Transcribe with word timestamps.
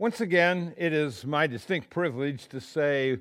Once 0.00 0.22
again, 0.22 0.72
it 0.78 0.94
is 0.94 1.26
my 1.26 1.46
distinct 1.46 1.90
privilege 1.90 2.48
to 2.48 2.58
say, 2.58 3.18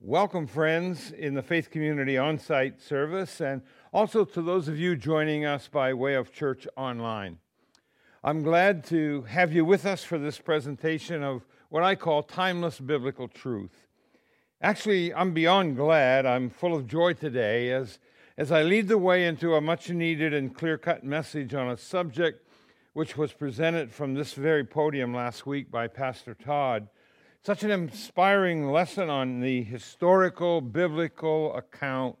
Welcome, 0.00 0.46
friends, 0.46 1.10
in 1.10 1.34
the 1.34 1.42
Faith 1.42 1.70
Community 1.70 2.16
on 2.16 2.38
site 2.38 2.80
service, 2.80 3.42
and 3.42 3.60
also 3.92 4.24
to 4.24 4.40
those 4.40 4.66
of 4.66 4.78
you 4.78 4.96
joining 4.96 5.44
us 5.44 5.68
by 5.68 5.92
way 5.92 6.14
of 6.14 6.32
church 6.32 6.66
online. 6.74 7.36
I'm 8.24 8.42
glad 8.42 8.82
to 8.84 9.20
have 9.28 9.52
you 9.52 9.66
with 9.66 9.84
us 9.84 10.04
for 10.04 10.16
this 10.16 10.38
presentation 10.38 11.22
of 11.22 11.44
what 11.68 11.82
I 11.82 11.96
call 11.96 12.22
timeless 12.22 12.80
biblical 12.80 13.28
truth. 13.28 13.86
Actually, 14.62 15.12
I'm 15.12 15.34
beyond 15.34 15.76
glad. 15.76 16.24
I'm 16.24 16.48
full 16.48 16.74
of 16.74 16.86
joy 16.86 17.12
today 17.12 17.70
as, 17.72 17.98
as 18.38 18.50
I 18.50 18.62
lead 18.62 18.88
the 18.88 18.96
way 18.96 19.26
into 19.26 19.54
a 19.54 19.60
much 19.60 19.90
needed 19.90 20.32
and 20.32 20.54
clear 20.54 20.78
cut 20.78 21.04
message 21.04 21.52
on 21.52 21.68
a 21.68 21.76
subject 21.76 22.48
which 22.92 23.16
was 23.16 23.32
presented 23.32 23.90
from 23.90 24.14
this 24.14 24.34
very 24.34 24.64
podium 24.64 25.14
last 25.14 25.46
week 25.46 25.70
by 25.70 25.88
Pastor 25.88 26.34
Todd. 26.34 26.88
Such 27.42 27.62
an 27.62 27.70
inspiring 27.70 28.70
lesson 28.70 29.08
on 29.08 29.40
the 29.40 29.62
historical, 29.62 30.60
biblical 30.60 31.56
account 31.56 32.16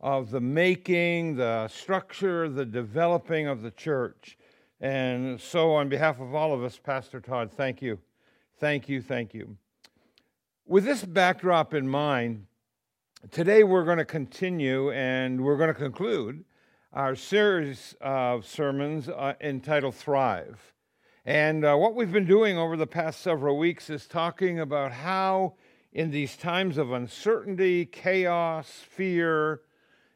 of 0.00 0.30
the 0.30 0.40
making, 0.40 1.36
the 1.36 1.66
structure, 1.68 2.48
the 2.48 2.64
developing 2.64 3.48
of 3.48 3.62
the 3.62 3.70
church. 3.72 4.38
And 4.80 5.40
so, 5.40 5.74
on 5.74 5.88
behalf 5.88 6.20
of 6.20 6.34
all 6.34 6.54
of 6.54 6.62
us, 6.62 6.78
Pastor 6.78 7.20
Todd, 7.20 7.50
thank 7.52 7.82
you. 7.82 7.98
Thank 8.58 8.88
you, 8.88 9.02
thank 9.02 9.34
you. 9.34 9.56
With 10.66 10.84
this 10.84 11.04
backdrop 11.04 11.74
in 11.74 11.88
mind, 11.88 12.46
today 13.30 13.64
we're 13.64 13.84
going 13.84 13.98
to 13.98 14.04
continue 14.04 14.90
and 14.92 15.40
we're 15.40 15.56
going 15.56 15.68
to 15.68 15.74
conclude 15.74 16.44
our 16.92 17.16
series 17.16 17.96
of 18.02 18.46
sermons 18.46 19.08
uh, 19.08 19.32
entitled 19.40 19.94
Thrive. 19.94 20.74
And 21.24 21.64
uh, 21.64 21.74
what 21.76 21.94
we've 21.94 22.12
been 22.12 22.26
doing 22.26 22.58
over 22.58 22.76
the 22.76 22.86
past 22.86 23.22
several 23.22 23.56
weeks 23.56 23.88
is 23.88 24.06
talking 24.06 24.60
about 24.60 24.92
how, 24.92 25.54
in 25.92 26.10
these 26.10 26.36
times 26.36 26.76
of 26.76 26.92
uncertainty, 26.92 27.86
chaos, 27.86 28.68
fear, 28.68 29.62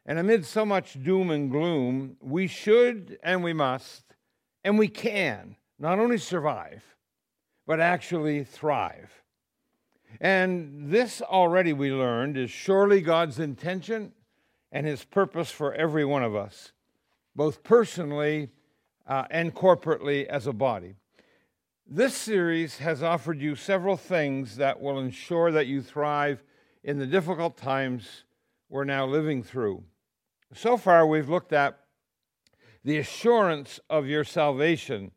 and 0.05 0.19
amid 0.19 0.45
so 0.45 0.67
much 0.67 1.03
doom 1.03 1.31
and 1.31 1.51
gloom, 1.51 2.19
we 2.21 2.47
should 2.47 3.19
and 3.23 3.43
we 3.43 3.55
must 3.55 4.15
and 4.63 4.79
we 4.79 4.89
can 4.89 5.57
not 5.79 5.99
only 5.99 6.19
survive, 6.19 6.85
but 7.67 7.81
actually 7.81 8.45
thrive. 8.45 9.23
And 10.21 10.91
this 10.93 11.23
already 11.23 11.73
we 11.73 11.91
learned 11.91 12.37
is 12.37 12.51
surely 12.51 13.01
God's 13.01 13.39
intention 13.39 14.13
and 14.73 14.87
his 14.87 15.05
purpose 15.05 15.51
for 15.51 15.75
every 15.75 16.05
one 16.05 16.23
of 16.23 16.35
us, 16.35 16.73
both 17.35 17.63
personally 17.63 18.51
uh, 19.07 19.25
and 19.31 19.55
corporately 19.55 20.27
as 20.27 20.47
a 20.47 20.53
body. 20.53 20.97
This 21.87 22.15
series 22.15 22.79
has 22.79 23.03
offered 23.03 23.41
you 23.41 23.55
several 23.55 23.97
things 23.97 24.57
that 24.57 24.81
will 24.81 24.99
ensure 24.99 25.53
that 25.53 25.69
you 25.69 25.83
thrive 25.83 26.43
in 26.83 26.99
the 26.99 27.07
difficult 27.07 27.57
times 27.57 28.25
we're 28.69 28.85
now 28.85 29.07
living 29.07 29.43
through. 29.43 29.85
So 30.53 30.77
far, 30.77 31.07
we've 31.07 31.29
looked 31.29 31.53
at 31.53 31.79
the 32.85 32.99
assurance 32.99 33.81
of 33.89 34.07
your 34.07 34.25
salvation, 34.25 35.13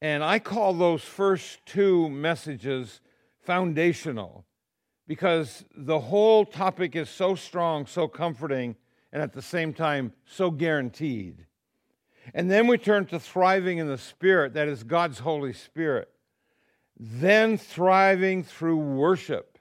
and 0.00 0.24
I 0.24 0.38
call 0.38 0.72
those 0.72 1.02
first 1.02 1.64
two 1.66 2.08
messages 2.08 3.00
foundational 3.40 4.44
because 5.06 5.64
the 5.76 6.00
whole 6.00 6.44
topic 6.44 6.96
is 6.96 7.10
so 7.10 7.34
strong, 7.34 7.86
so 7.86 8.08
comforting, 8.08 8.76
and 9.12 9.22
at 9.22 9.32
the 9.32 9.42
same 9.42 9.74
time, 9.74 10.12
so 10.24 10.50
guaranteed. 10.50 11.46
And 12.34 12.50
then 12.50 12.66
we 12.66 12.78
turn 12.78 13.06
to 13.06 13.18
thriving 13.18 13.78
in 13.78 13.88
the 13.88 13.98
Spirit, 13.98 14.54
that 14.54 14.68
is 14.68 14.84
God's 14.84 15.18
Holy 15.18 15.52
Spirit. 15.52 16.08
Then 16.98 17.58
thriving 17.58 18.44
through 18.44 18.76
worship. 18.76 19.58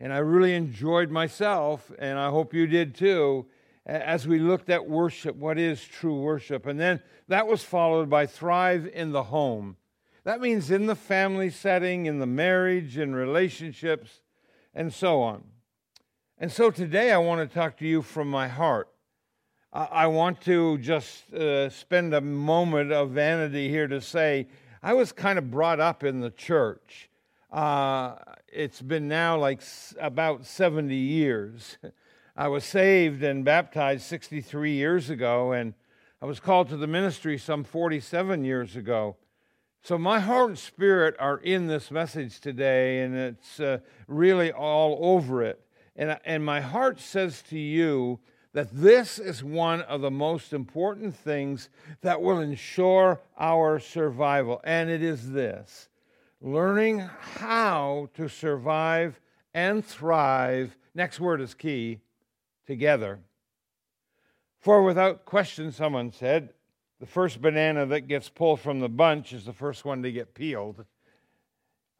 And 0.00 0.12
I 0.12 0.18
really 0.18 0.54
enjoyed 0.54 1.10
myself, 1.10 1.90
and 1.98 2.18
I 2.18 2.30
hope 2.30 2.54
you 2.54 2.68
did 2.68 2.94
too, 2.94 3.46
as 3.84 4.28
we 4.28 4.38
looked 4.38 4.70
at 4.70 4.88
worship. 4.88 5.34
What 5.34 5.58
is 5.58 5.82
true 5.82 6.20
worship? 6.20 6.66
And 6.66 6.78
then 6.78 7.02
that 7.26 7.48
was 7.48 7.64
followed 7.64 8.08
by 8.08 8.26
thrive 8.26 8.88
in 8.92 9.10
the 9.10 9.24
home. 9.24 9.76
That 10.22 10.40
means 10.40 10.70
in 10.70 10.86
the 10.86 10.94
family 10.94 11.50
setting, 11.50 12.06
in 12.06 12.20
the 12.20 12.26
marriage, 12.26 12.96
in 12.96 13.14
relationships, 13.14 14.20
and 14.78 14.94
so 14.94 15.20
on. 15.22 15.42
And 16.38 16.52
so 16.52 16.70
today 16.70 17.10
I 17.10 17.18
want 17.18 17.40
to 17.40 17.52
talk 17.52 17.76
to 17.78 17.84
you 17.84 18.00
from 18.00 18.30
my 18.30 18.46
heart. 18.46 18.88
I 19.72 20.06
want 20.06 20.40
to 20.42 20.78
just 20.78 21.34
uh, 21.34 21.68
spend 21.68 22.14
a 22.14 22.20
moment 22.20 22.92
of 22.92 23.10
vanity 23.10 23.68
here 23.68 23.88
to 23.88 24.00
say 24.00 24.46
I 24.80 24.94
was 24.94 25.10
kind 25.10 25.36
of 25.36 25.50
brought 25.50 25.80
up 25.80 26.04
in 26.04 26.20
the 26.20 26.30
church. 26.30 27.10
Uh, 27.50 28.14
it's 28.46 28.80
been 28.80 29.08
now 29.08 29.36
like 29.36 29.58
s- 29.58 29.94
about 30.00 30.46
70 30.46 30.94
years. 30.94 31.76
I 32.36 32.46
was 32.46 32.64
saved 32.64 33.24
and 33.24 33.44
baptized 33.44 34.04
63 34.04 34.72
years 34.72 35.10
ago, 35.10 35.50
and 35.50 35.74
I 36.22 36.26
was 36.26 36.38
called 36.38 36.68
to 36.68 36.76
the 36.76 36.86
ministry 36.86 37.36
some 37.36 37.64
47 37.64 38.44
years 38.44 38.76
ago. 38.76 39.16
So, 39.88 39.96
my 39.96 40.20
heart 40.20 40.50
and 40.50 40.58
spirit 40.58 41.16
are 41.18 41.38
in 41.38 41.66
this 41.66 41.90
message 41.90 42.40
today, 42.40 43.00
and 43.00 43.16
it's 43.16 43.58
uh, 43.58 43.78
really 44.06 44.52
all 44.52 44.98
over 45.00 45.42
it. 45.42 45.64
And, 45.96 46.20
and 46.26 46.44
my 46.44 46.60
heart 46.60 47.00
says 47.00 47.40
to 47.48 47.58
you 47.58 48.20
that 48.52 48.68
this 48.70 49.18
is 49.18 49.42
one 49.42 49.80
of 49.80 50.02
the 50.02 50.10
most 50.10 50.52
important 50.52 51.16
things 51.16 51.70
that 52.02 52.20
will 52.20 52.38
ensure 52.40 53.22
our 53.38 53.80
survival. 53.80 54.60
And 54.62 54.90
it 54.90 55.02
is 55.02 55.30
this 55.30 55.88
learning 56.42 56.98
how 56.98 58.10
to 58.12 58.28
survive 58.28 59.18
and 59.54 59.82
thrive. 59.82 60.76
Next 60.94 61.18
word 61.18 61.40
is 61.40 61.54
key 61.54 62.00
together. 62.66 63.20
For 64.60 64.82
without 64.82 65.24
question, 65.24 65.72
someone 65.72 66.12
said, 66.12 66.52
the 67.00 67.06
first 67.06 67.40
banana 67.40 67.86
that 67.86 68.02
gets 68.02 68.28
pulled 68.28 68.60
from 68.60 68.80
the 68.80 68.88
bunch 68.88 69.32
is 69.32 69.44
the 69.44 69.52
first 69.52 69.84
one 69.84 70.02
to 70.02 70.10
get 70.10 70.34
peeled. 70.34 70.84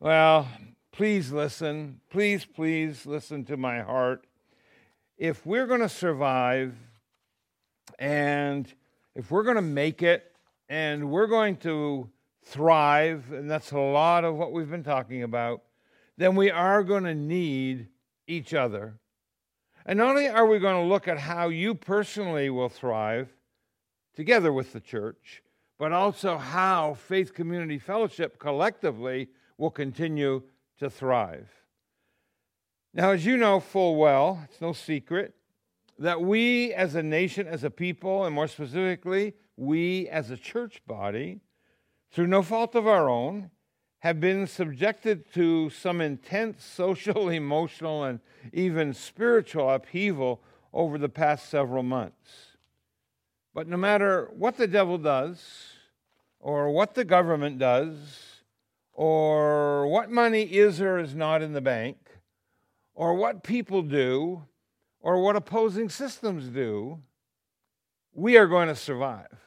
Well, 0.01 0.49
please 0.93 1.31
listen. 1.31 2.01
Please, 2.11 2.45
please 2.45 3.07
listen 3.07 3.45
to 3.45 3.57
my 3.57 3.81
heart. 3.81 4.27
If 5.17 5.47
we're 5.47 5.67
going 5.67 5.81
to 5.81 5.89
survive 5.89 6.75
and 7.99 8.73
if 9.15 9.31
we're 9.31 9.43
going 9.43 9.57
to 9.57 9.63
make 9.63 10.03
it 10.03 10.33
and 10.69 11.11
we're 11.11 11.27
going 11.27 11.57
to 11.59 12.09
thrive, 12.45 13.33
and 13.33 13.51
that's 13.51 13.73
a 13.73 13.79
lot 13.79 14.25
of 14.25 14.35
what 14.35 14.53
we've 14.53 14.71
been 14.71 14.85
talking 14.85 15.23
about, 15.23 15.63
then 16.17 16.35
we 16.35 16.51
are 16.51 16.83
going 16.83 17.05
to 17.05 17.15
need 17.15 17.89
each 18.27 18.55
other. 18.55 18.99
And 19.87 19.99
not 19.99 20.11
only 20.11 20.29
are 20.29 20.47
we 20.47 20.59
going 20.59 20.83
to 20.83 20.89
look 20.89 21.09
at 21.09 21.19
how 21.19 21.49
you 21.49 21.75
personally 21.75 22.51
will 22.51 22.69
thrive, 22.69 23.29
together 24.19 24.53
with 24.53 24.73
the 24.73 24.81
church, 24.81 25.45
but 25.79 25.93
also 25.93 26.37
how 26.37 26.93
Faith 26.95 27.33
Community 27.33 27.79
Fellowship 27.79 28.37
collectively 28.41 29.29
will 29.59 29.71
continue 29.71 30.43
to 30.77 30.91
thrive. 30.91 31.49
Now, 32.93 33.13
as 33.13 33.25
you 33.25 33.37
know 33.37 33.61
full 33.61 33.95
well, 33.95 34.41
it's 34.43 34.61
no 34.61 34.73
secret 34.73 35.37
that 36.01 36.21
we 36.21 36.75
as 36.75 36.97
a 36.97 37.03
nation, 37.05 37.47
as 37.47 37.63
a 37.63 37.71
people, 37.71 38.25
and 38.25 38.35
more 38.35 38.49
specifically, 38.49 39.35
we 39.57 40.09
as 40.09 40.33
a 40.33 40.37
church 40.37 40.83
body, 40.85 41.39
through 42.11 42.27
no 42.27 42.43
fault 42.43 42.75
of 42.75 42.89
our 42.89 43.09
own, 43.09 43.53
have 44.01 44.19
been 44.19 44.49
subjected 44.49 45.33
to 45.35 45.71
some 45.71 46.01
intense 46.01 46.65
social, 46.75 47.29
emotional, 47.29 48.03
and 48.03 48.19
even 48.53 48.93
spiritual 48.93 49.71
upheaval 49.71 50.43
over 50.73 50.99
the 50.99 51.09
past 51.09 51.49
several 51.49 51.85
months. 51.85 52.58
But 53.55 53.69
no 53.69 53.77
matter 53.77 54.31
what 54.37 54.57
the 54.57 54.67
devil 54.67 54.99
does, 54.99 55.43
or 56.41 56.71
what 56.71 56.95
the 56.95 57.05
government 57.05 57.59
does, 57.59 57.95
or 58.93 59.87
what 59.89 60.11
money 60.11 60.43
is 60.43 60.81
or 60.81 60.99
is 60.99 61.15
not 61.15 61.43
in 61.43 61.53
the 61.53 61.61
bank, 61.61 61.97
or 62.95 63.15
what 63.15 63.43
people 63.43 63.83
do, 63.83 64.45
or 65.01 65.23
what 65.23 65.37
opposing 65.37 65.89
systems 65.89 66.49
do, 66.49 66.99
we 68.13 68.37
are 68.37 68.47
going 68.47 68.69
to 68.69 68.75
survive. 68.75 69.39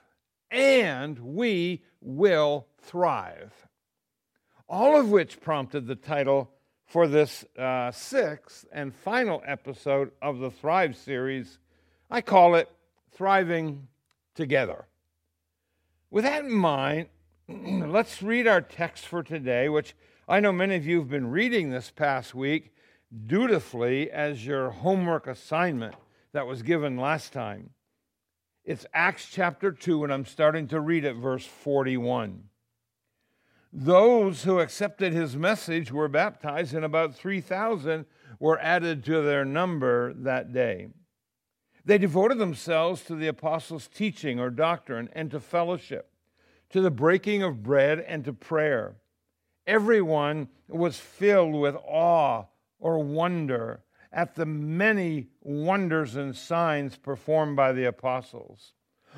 And 0.49 1.19
we 1.19 1.83
will 2.01 2.67
thrive. 2.81 3.53
All 4.67 4.97
of 4.97 5.09
which 5.09 5.41
prompted 5.41 5.85
the 5.87 5.95
title 5.95 6.49
for 6.85 7.07
this 7.07 7.45
uh, 7.57 7.91
sixth 7.91 8.65
and 8.71 8.93
final 8.93 9.41
episode 9.45 10.11
of 10.21 10.39
the 10.39 10.51
Thrive 10.51 10.95
series. 10.95 11.59
I 12.09 12.21
call 12.21 12.55
it 12.55 12.69
Thriving 13.13 13.87
together. 14.35 14.87
With 16.09 16.23
that 16.23 16.43
in 16.43 16.51
mind, 16.51 17.07
let's 17.47 18.21
read 18.21 18.47
our 18.47 18.61
text 18.61 19.05
for 19.05 19.23
today, 19.23 19.69
which 19.69 19.95
I 20.27 20.39
know 20.39 20.51
many 20.51 20.75
of 20.75 20.85
you 20.85 20.99
have 20.99 21.09
been 21.09 21.31
reading 21.31 21.69
this 21.69 21.91
past 21.91 22.33
week 22.35 22.73
dutifully 23.27 24.09
as 24.09 24.45
your 24.45 24.69
homework 24.69 25.27
assignment 25.27 25.95
that 26.33 26.47
was 26.47 26.63
given 26.63 26.97
last 26.97 27.33
time. 27.33 27.71
It's 28.63 28.85
Acts 28.93 29.27
chapter 29.29 29.71
2, 29.71 30.03
and 30.03 30.13
I'm 30.13 30.25
starting 30.25 30.67
to 30.67 30.79
read 30.79 31.03
at 31.03 31.15
verse 31.15 31.45
41. 31.45 32.43
Those 33.73 34.43
who 34.43 34.59
accepted 34.59 35.13
his 35.13 35.35
message 35.35 35.91
were 35.91 36.07
baptized, 36.07 36.73
and 36.73 36.85
about 36.85 37.15
3,000 37.15 38.05
were 38.39 38.59
added 38.59 39.03
to 39.05 39.21
their 39.21 39.45
number 39.45 40.13
that 40.13 40.53
day. 40.53 40.89
They 41.83 41.97
devoted 41.97 42.37
themselves 42.37 43.03
to 43.05 43.15
the 43.15 43.27
apostles' 43.27 43.87
teaching 43.87 44.39
or 44.39 44.49
doctrine 44.49 45.09
and 45.13 45.31
to 45.31 45.39
fellowship, 45.39 46.11
to 46.69 46.81
the 46.81 46.91
breaking 46.91 47.43
of 47.43 47.63
bread 47.63 47.99
and 47.99 48.23
to 48.25 48.33
prayer. 48.33 48.95
Everyone 49.65 50.49
was 50.67 50.99
filled 50.99 51.55
with 51.55 51.75
awe 51.75 52.45
or 52.79 53.03
wonder 53.03 53.83
at 54.11 54.35
the 54.35 54.45
many 54.45 55.27
wonders 55.41 56.15
and 56.15 56.35
signs 56.35 56.97
performed 56.97 57.55
by 57.55 57.71
the 57.71 57.85
apostles. 57.85 58.73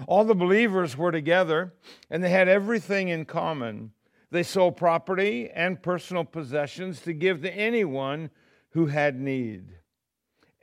All 0.07 0.23
the 0.23 0.35
believers 0.35 0.97
were 0.97 1.11
together 1.11 1.73
and 2.09 2.23
they 2.23 2.29
had 2.29 2.47
everything 2.47 3.09
in 3.09 3.25
common. 3.25 3.91
They 4.31 4.43
sold 4.43 4.77
property 4.77 5.49
and 5.49 5.81
personal 5.81 6.23
possessions 6.23 7.01
to 7.01 7.13
give 7.13 7.41
to 7.41 7.53
anyone 7.53 8.29
who 8.71 8.87
had 8.87 9.19
need. 9.19 9.77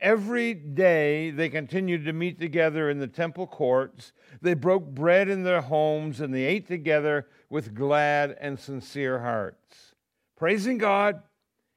Every 0.01 0.55
day 0.55 1.29
they 1.29 1.47
continued 1.47 2.05
to 2.05 2.13
meet 2.13 2.39
together 2.39 2.89
in 2.89 2.97
the 2.97 3.07
temple 3.07 3.45
courts. 3.45 4.13
They 4.41 4.55
broke 4.55 4.85
bread 4.87 5.29
in 5.29 5.43
their 5.43 5.61
homes 5.61 6.19
and 6.19 6.33
they 6.33 6.43
ate 6.43 6.67
together 6.67 7.27
with 7.51 7.75
glad 7.75 8.35
and 8.41 8.59
sincere 8.59 9.19
hearts, 9.19 9.93
praising 10.35 10.79
God 10.79 11.21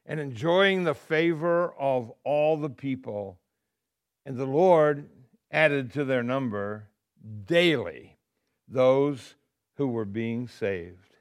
and 0.07 0.19
enjoying 0.19 0.85
the 0.85 0.95
favor 0.95 1.75
of 1.79 2.11
all 2.25 2.57
the 2.57 2.71
people. 2.71 3.39
And 4.25 4.39
the 4.39 4.47
Lord 4.47 5.11
added 5.51 5.93
to 5.93 6.05
their 6.05 6.23
number 6.23 6.89
daily 7.45 8.17
those 8.67 9.35
who 9.77 9.89
were 9.89 10.07
being 10.07 10.49
saved. 10.49 11.15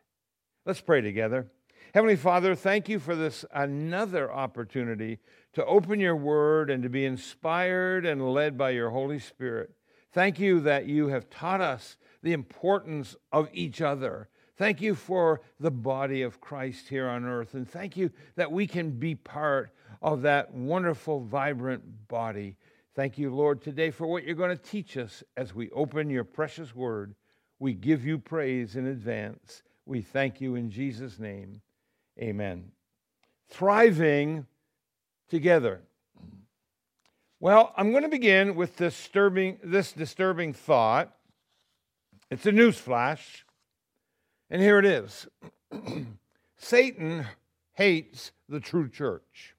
Let's 0.65 0.81
pray 0.81 1.01
together. 1.01 1.47
Heavenly 1.93 2.15
Father, 2.15 2.55
thank 2.55 2.87
you 2.87 2.99
for 2.99 3.15
this 3.15 3.43
another 3.53 4.31
opportunity 4.31 5.19
to 5.53 5.65
open 5.65 5.99
your 5.99 6.15
word 6.15 6.69
and 6.69 6.83
to 6.83 6.89
be 6.89 7.05
inspired 7.05 8.05
and 8.05 8.33
led 8.33 8.57
by 8.57 8.71
your 8.71 8.89
Holy 8.89 9.19
Spirit. 9.19 9.71
Thank 10.11 10.39
you 10.39 10.59
that 10.61 10.85
you 10.85 11.07
have 11.07 11.29
taught 11.29 11.61
us 11.61 11.97
the 12.21 12.33
importance 12.33 13.15
of 13.31 13.49
each 13.53 13.81
other. 13.81 14.29
Thank 14.55 14.81
you 14.81 14.93
for 14.95 15.41
the 15.59 15.71
body 15.71 16.21
of 16.21 16.39
Christ 16.39 16.87
here 16.87 17.07
on 17.07 17.25
earth. 17.25 17.55
And 17.55 17.67
thank 17.67 17.97
you 17.97 18.11
that 18.35 18.51
we 18.51 18.67
can 18.67 18.91
be 18.91 19.15
part 19.15 19.71
of 20.01 20.21
that 20.21 20.53
wonderful, 20.53 21.21
vibrant 21.21 22.07
body. 22.07 22.57
Thank 22.95 23.17
you, 23.17 23.33
Lord, 23.33 23.61
today 23.61 23.89
for 23.89 24.05
what 24.05 24.23
you're 24.23 24.35
going 24.35 24.55
to 24.55 24.63
teach 24.63 24.97
us 24.97 25.23
as 25.35 25.55
we 25.55 25.71
open 25.71 26.09
your 26.09 26.23
precious 26.23 26.75
word. 26.75 27.15
We 27.57 27.73
give 27.73 28.05
you 28.05 28.19
praise 28.19 28.75
in 28.75 28.85
advance. 28.85 29.63
We 29.85 30.01
thank 30.01 30.39
you 30.39 30.55
in 30.55 30.69
Jesus' 30.69 31.17
name. 31.17 31.61
Amen. 32.19 32.71
Thriving 33.49 34.45
together. 35.29 35.81
Well, 37.39 37.73
I'm 37.75 37.91
going 37.91 38.03
to 38.03 38.09
begin 38.09 38.55
with 38.55 38.77
disturbing, 38.77 39.59
this 39.63 39.91
disturbing 39.91 40.53
thought. 40.53 41.13
It's 42.31 42.45
a 42.45 42.51
news 42.51 42.77
flash, 42.77 43.45
and 44.49 44.61
here 44.61 44.79
it 44.79 44.85
is 44.85 45.27
Satan 46.57 47.27
hates 47.73 48.31
the 48.47 48.59
true 48.59 48.87
church. 48.87 49.55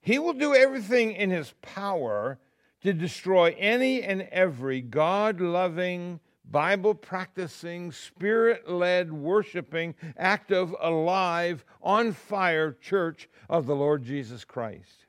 he 0.00 0.18
will 0.18 0.34
do 0.34 0.54
everything 0.54 1.12
in 1.12 1.30
his 1.30 1.54
power 1.62 2.38
to 2.82 2.92
destroy 2.92 3.56
any 3.58 4.02
and 4.02 4.22
every 4.30 4.80
God 4.80 5.40
loving, 5.40 6.20
Bible 6.50 6.94
practicing, 6.94 7.90
spirit 7.90 8.70
led, 8.70 9.12
worshiping, 9.12 9.94
active, 10.16 10.74
alive, 10.80 11.64
on 11.82 12.12
fire 12.12 12.72
church 12.72 13.28
of 13.48 13.66
the 13.66 13.74
Lord 13.74 14.04
Jesus 14.04 14.44
Christ. 14.44 15.06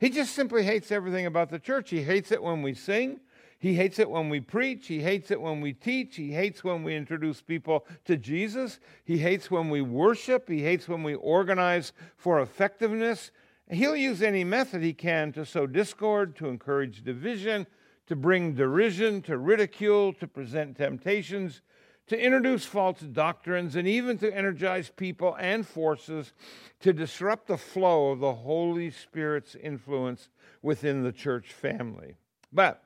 He 0.00 0.08
just 0.08 0.34
simply 0.34 0.64
hates 0.64 0.90
everything 0.90 1.26
about 1.26 1.50
the 1.50 1.58
church. 1.58 1.90
He 1.90 2.02
hates 2.02 2.32
it 2.32 2.42
when 2.42 2.62
we 2.62 2.72
sing. 2.72 3.20
He 3.58 3.74
hates 3.74 3.98
it 3.98 4.08
when 4.08 4.30
we 4.30 4.40
preach. 4.40 4.86
He 4.86 5.02
hates 5.02 5.30
it 5.30 5.38
when 5.38 5.60
we 5.60 5.74
teach. 5.74 6.16
He 6.16 6.32
hates 6.32 6.64
when 6.64 6.82
we 6.82 6.96
introduce 6.96 7.42
people 7.42 7.86
to 8.06 8.16
Jesus. 8.16 8.80
He 9.04 9.18
hates 9.18 9.50
when 9.50 9.68
we 9.68 9.82
worship. 9.82 10.48
He 10.48 10.62
hates 10.62 10.88
when 10.88 11.02
we 11.02 11.14
organize 11.14 11.92
for 12.16 12.40
effectiveness. 12.40 13.30
He'll 13.70 13.94
use 13.94 14.22
any 14.22 14.44
method 14.44 14.82
he 14.82 14.94
can 14.94 15.32
to 15.32 15.44
sow 15.44 15.66
discord, 15.66 16.34
to 16.36 16.48
encourage 16.48 17.04
division, 17.04 17.66
to 18.10 18.16
bring 18.16 18.54
derision, 18.54 19.22
to 19.22 19.38
ridicule, 19.38 20.12
to 20.12 20.26
present 20.26 20.76
temptations, 20.76 21.60
to 22.08 22.18
introduce 22.18 22.64
false 22.64 22.98
doctrines, 22.98 23.76
and 23.76 23.86
even 23.86 24.18
to 24.18 24.36
energize 24.36 24.90
people 24.90 25.36
and 25.38 25.64
forces 25.64 26.32
to 26.80 26.92
disrupt 26.92 27.46
the 27.46 27.56
flow 27.56 28.10
of 28.10 28.18
the 28.18 28.32
Holy 28.32 28.90
Spirit's 28.90 29.54
influence 29.54 30.28
within 30.60 31.04
the 31.04 31.12
church 31.12 31.52
family. 31.52 32.16
But 32.52 32.82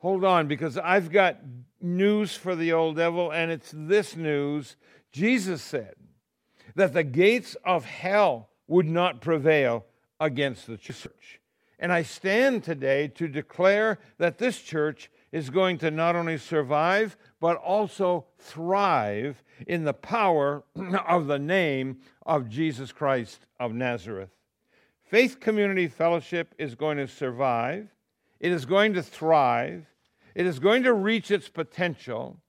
hold 0.00 0.22
on, 0.22 0.48
because 0.48 0.76
I've 0.76 1.10
got 1.10 1.38
news 1.80 2.36
for 2.36 2.54
the 2.54 2.74
old 2.74 2.96
devil, 2.96 3.30
and 3.30 3.50
it's 3.50 3.72
this 3.74 4.16
news. 4.16 4.76
Jesus 5.12 5.62
said 5.62 5.94
that 6.74 6.92
the 6.92 7.04
gates 7.04 7.56
of 7.64 7.86
hell 7.86 8.50
would 8.66 8.84
not 8.84 9.22
prevail 9.22 9.86
against 10.20 10.66
the 10.66 10.76
church. 10.76 11.40
And 11.78 11.92
I 11.92 12.02
stand 12.02 12.64
today 12.64 13.08
to 13.08 13.28
declare 13.28 13.98
that 14.18 14.38
this 14.38 14.60
church 14.60 15.10
is 15.32 15.50
going 15.50 15.78
to 15.78 15.90
not 15.90 16.14
only 16.14 16.38
survive, 16.38 17.16
but 17.40 17.56
also 17.56 18.26
thrive 18.38 19.42
in 19.66 19.84
the 19.84 19.92
power 19.92 20.62
of 21.08 21.26
the 21.26 21.38
name 21.38 21.98
of 22.24 22.48
Jesus 22.48 22.92
Christ 22.92 23.46
of 23.58 23.72
Nazareth. 23.72 24.30
Faith 25.02 25.40
Community 25.40 25.88
Fellowship 25.88 26.54
is 26.58 26.74
going 26.74 26.98
to 26.98 27.08
survive, 27.08 27.88
it 28.40 28.52
is 28.52 28.64
going 28.64 28.94
to 28.94 29.02
thrive, 29.02 29.86
it 30.34 30.46
is 30.46 30.58
going 30.58 30.82
to 30.84 30.92
reach 30.92 31.30
its 31.30 31.48
potential, 31.48 32.40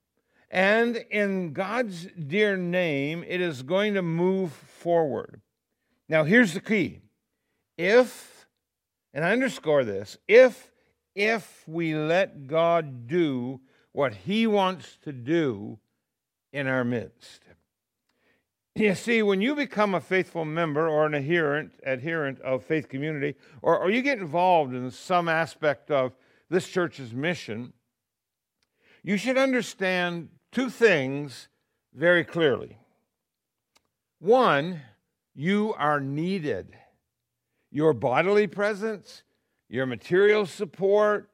and 0.50 0.96
in 1.10 1.52
God's 1.52 2.06
dear 2.06 2.56
name, 2.56 3.24
it 3.26 3.40
is 3.40 3.62
going 3.62 3.94
to 3.94 4.02
move 4.02 4.52
forward. 4.52 5.40
Now, 6.08 6.24
here's 6.24 6.54
the 6.54 6.60
key 6.60 7.00
if 7.76 8.35
and 9.16 9.24
I 9.24 9.32
underscore 9.32 9.82
this 9.82 10.18
if 10.28 10.70
if 11.14 11.64
we 11.66 11.94
let 11.94 12.46
God 12.46 13.08
do 13.08 13.62
what 13.92 14.12
he 14.14 14.46
wants 14.46 14.98
to 15.04 15.12
do 15.12 15.78
in 16.52 16.66
our 16.66 16.84
midst. 16.84 17.40
You 18.74 18.94
see, 18.94 19.22
when 19.22 19.40
you 19.40 19.54
become 19.54 19.94
a 19.94 20.02
faithful 20.02 20.44
member 20.44 20.86
or 20.86 21.06
an 21.06 21.14
adherent, 21.14 21.72
adherent 21.82 22.38
of 22.42 22.62
faith 22.62 22.90
community, 22.90 23.36
or, 23.62 23.78
or 23.78 23.90
you 23.90 24.02
get 24.02 24.18
involved 24.18 24.74
in 24.74 24.90
some 24.90 25.30
aspect 25.30 25.90
of 25.90 26.12
this 26.50 26.68
church's 26.68 27.14
mission, 27.14 27.72
you 29.02 29.16
should 29.16 29.38
understand 29.38 30.28
two 30.52 30.68
things 30.68 31.48
very 31.94 32.22
clearly. 32.22 32.76
One, 34.18 34.82
you 35.34 35.72
are 35.78 36.00
needed 36.00 36.76
your 37.70 37.92
bodily 37.92 38.46
presence, 38.46 39.22
your 39.68 39.86
material 39.86 40.46
support, 40.46 41.30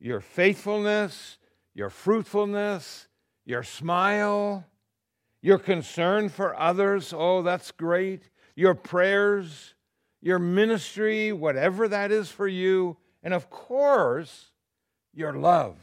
your 0.00 0.20
faithfulness, 0.20 1.38
your 1.74 1.90
fruitfulness, 1.90 3.08
your 3.44 3.62
smile, 3.62 4.64
your 5.40 5.58
concern 5.58 6.28
for 6.28 6.58
others. 6.58 7.14
Oh, 7.16 7.42
that's 7.42 7.70
great. 7.70 8.28
Your 8.54 8.74
prayers, 8.74 9.74
your 10.20 10.38
ministry, 10.38 11.32
whatever 11.32 11.88
that 11.88 12.10
is 12.10 12.30
for 12.30 12.48
you. 12.48 12.96
And 13.22 13.32
of 13.32 13.50
course, 13.50 14.50
your 15.14 15.32
love. 15.32 15.76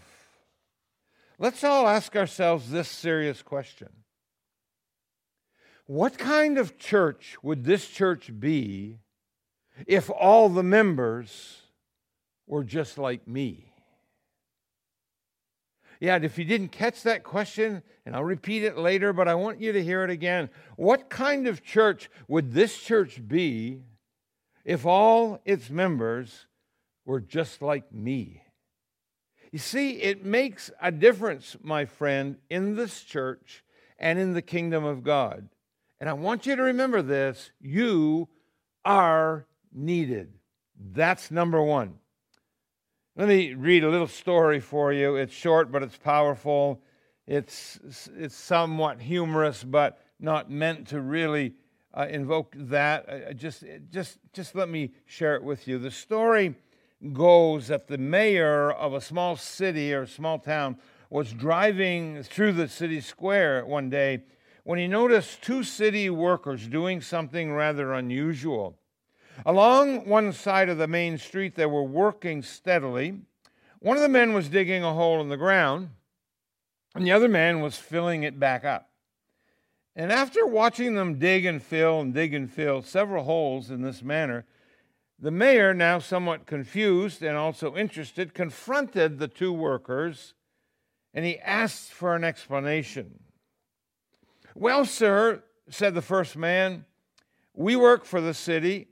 Let's 1.37 1.63
all 1.63 1.87
ask 1.87 2.15
ourselves 2.15 2.71
this 2.71 2.87
serious 2.87 3.41
question 3.41 3.89
What 5.85 6.17
kind 6.17 6.57
of 6.57 6.77
church 6.77 7.37
would 7.41 7.63
this 7.63 7.87
church 7.87 8.31
be 8.39 8.99
if 9.87 10.09
all 10.09 10.49
the 10.49 10.63
members 10.63 11.61
were 12.47 12.63
just 12.63 12.97
like 12.97 13.27
me? 13.27 13.71
Yeah, 15.99 16.17
if 16.21 16.37
you 16.37 16.45
didn't 16.45 16.69
catch 16.69 17.03
that 17.03 17.23
question, 17.23 17.81
and 18.05 18.15
I'll 18.15 18.23
repeat 18.23 18.63
it 18.63 18.77
later, 18.77 19.13
but 19.13 19.27
I 19.27 19.35
want 19.35 19.61
you 19.61 19.71
to 19.71 19.83
hear 19.83 20.03
it 20.03 20.09
again. 20.09 20.49
What 20.75 21.09
kind 21.09 21.47
of 21.47 21.63
church 21.63 22.09
would 22.27 22.53
this 22.53 22.77
church 22.77 23.25
be 23.25 23.81
if 24.65 24.85
all 24.85 25.39
its 25.45 25.69
members 25.69 26.47
were 27.05 27.21
just 27.21 27.61
like 27.61 27.93
me? 27.93 28.43
You 29.51 29.59
see, 29.59 30.01
it 30.01 30.25
makes 30.25 30.69
a 30.81 30.91
difference, 30.91 31.55
my 31.63 31.85
friend, 31.85 32.37
in 32.49 32.75
this 32.75 33.01
church 33.01 33.63
and 33.97 34.19
in 34.19 34.33
the 34.33 34.41
kingdom 34.41 34.83
of 34.83 35.03
God. 35.03 35.47
And 35.99 36.09
I 36.09 36.13
want 36.13 36.45
you 36.45 36.57
to 36.57 36.61
remember 36.61 37.01
this 37.01 37.51
you 37.61 38.27
are 38.83 39.47
needed. 39.75 40.33
That's 40.93 41.29
number 41.29 41.61
one. 41.61 41.95
Let 43.15 43.27
me 43.27 43.53
read 43.53 43.83
a 43.83 43.89
little 43.89 44.07
story 44.07 44.59
for 44.59 44.91
you. 44.91 45.15
It's 45.15 45.33
short, 45.33 45.71
but 45.71 45.83
it's 45.83 45.97
powerful. 45.97 46.81
It's, 47.27 47.79
it's 48.17 48.35
somewhat 48.35 49.01
humorous, 49.01 49.63
but 49.63 49.99
not 50.19 50.49
meant 50.49 50.87
to 50.89 50.99
really 50.99 51.53
uh, 51.93 52.07
invoke 52.09 52.53
that. 52.57 53.37
Just, 53.37 53.63
just, 53.89 54.19
just 54.33 54.53
let 54.53 54.69
me 54.69 54.91
share 55.05 55.35
it 55.35 55.43
with 55.43 55.67
you. 55.67 55.79
The 55.79 55.91
story 55.91 56.55
goes 57.13 57.67
that 57.67 57.87
the 57.87 57.97
mayor 57.97 58.71
of 58.71 58.93
a 58.93 59.01
small 59.01 59.37
city 59.37 59.93
or 59.93 60.05
small 60.05 60.39
town 60.39 60.77
was 61.09 61.31
driving 61.31 62.23
through 62.23 62.51
the 62.53 62.67
city 62.67 62.99
square 62.99 63.65
one 63.65 63.89
day 63.89 64.23
when 64.63 64.79
he 64.79 64.87
noticed 64.87 65.41
two 65.41 65.63
city 65.63 66.09
workers 66.09 66.67
doing 66.67 66.99
something 66.99 67.53
rather 67.53 67.93
unusual. 67.93 68.77
Along 69.43 70.07
one 70.07 70.31
side 70.33 70.69
of 70.69 70.77
the 70.77 70.87
main 70.87 71.17
street, 71.17 71.55
they 71.55 71.65
were 71.65 71.83
working 71.83 72.41
steadily. 72.43 73.21
One 73.79 73.97
of 73.97 74.03
the 74.03 74.09
men 74.09 74.33
was 74.33 74.49
digging 74.49 74.83
a 74.83 74.93
hole 74.93 75.19
in 75.21 75.29
the 75.29 75.37
ground, 75.37 75.89
and 76.93 77.05
the 77.05 77.11
other 77.11 77.27
man 77.27 77.61
was 77.61 77.77
filling 77.77 78.23
it 78.23 78.39
back 78.39 78.63
up. 78.63 78.89
And 79.95 80.11
after 80.11 80.45
watching 80.45 80.95
them 80.95 81.19
dig 81.19 81.45
and 81.45 81.61
fill 81.61 82.01
and 82.01 82.13
dig 82.13 82.33
and 82.33 82.51
fill 82.51 82.81
several 82.81 83.23
holes 83.23 83.71
in 83.71 83.81
this 83.81 84.03
manner, 84.03 84.45
the 85.17 85.31
mayor, 85.31 85.73
now 85.73 85.99
somewhat 85.99 86.45
confused 86.45 87.23
and 87.23 87.37
also 87.37 87.75
interested, 87.75 88.33
confronted 88.33 89.17
the 89.17 89.29
two 89.29 89.53
workers 89.53 90.33
and 91.15 91.23
he 91.23 91.39
asked 91.39 91.91
for 91.91 92.13
an 92.13 92.25
explanation. 92.25 93.19
Well, 94.53 94.83
sir, 94.85 95.43
said 95.69 95.95
the 95.95 96.01
first 96.01 96.35
man, 96.35 96.85
we 97.53 97.77
work 97.77 98.03
for 98.03 98.19
the 98.19 98.33
city 98.33 98.89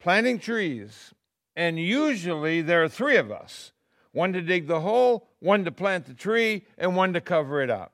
planting 0.00 0.38
trees, 0.38 1.14
and 1.54 1.78
usually 1.78 2.62
there 2.62 2.82
are 2.82 2.88
three 2.88 3.16
of 3.16 3.30
us 3.30 3.72
one 4.12 4.32
to 4.32 4.42
dig 4.42 4.66
the 4.66 4.80
hole, 4.80 5.28
one 5.38 5.64
to 5.64 5.70
plant 5.70 6.06
the 6.06 6.14
tree, 6.14 6.64
and 6.76 6.96
one 6.96 7.12
to 7.12 7.20
cover 7.20 7.62
it 7.62 7.70
up. 7.70 7.92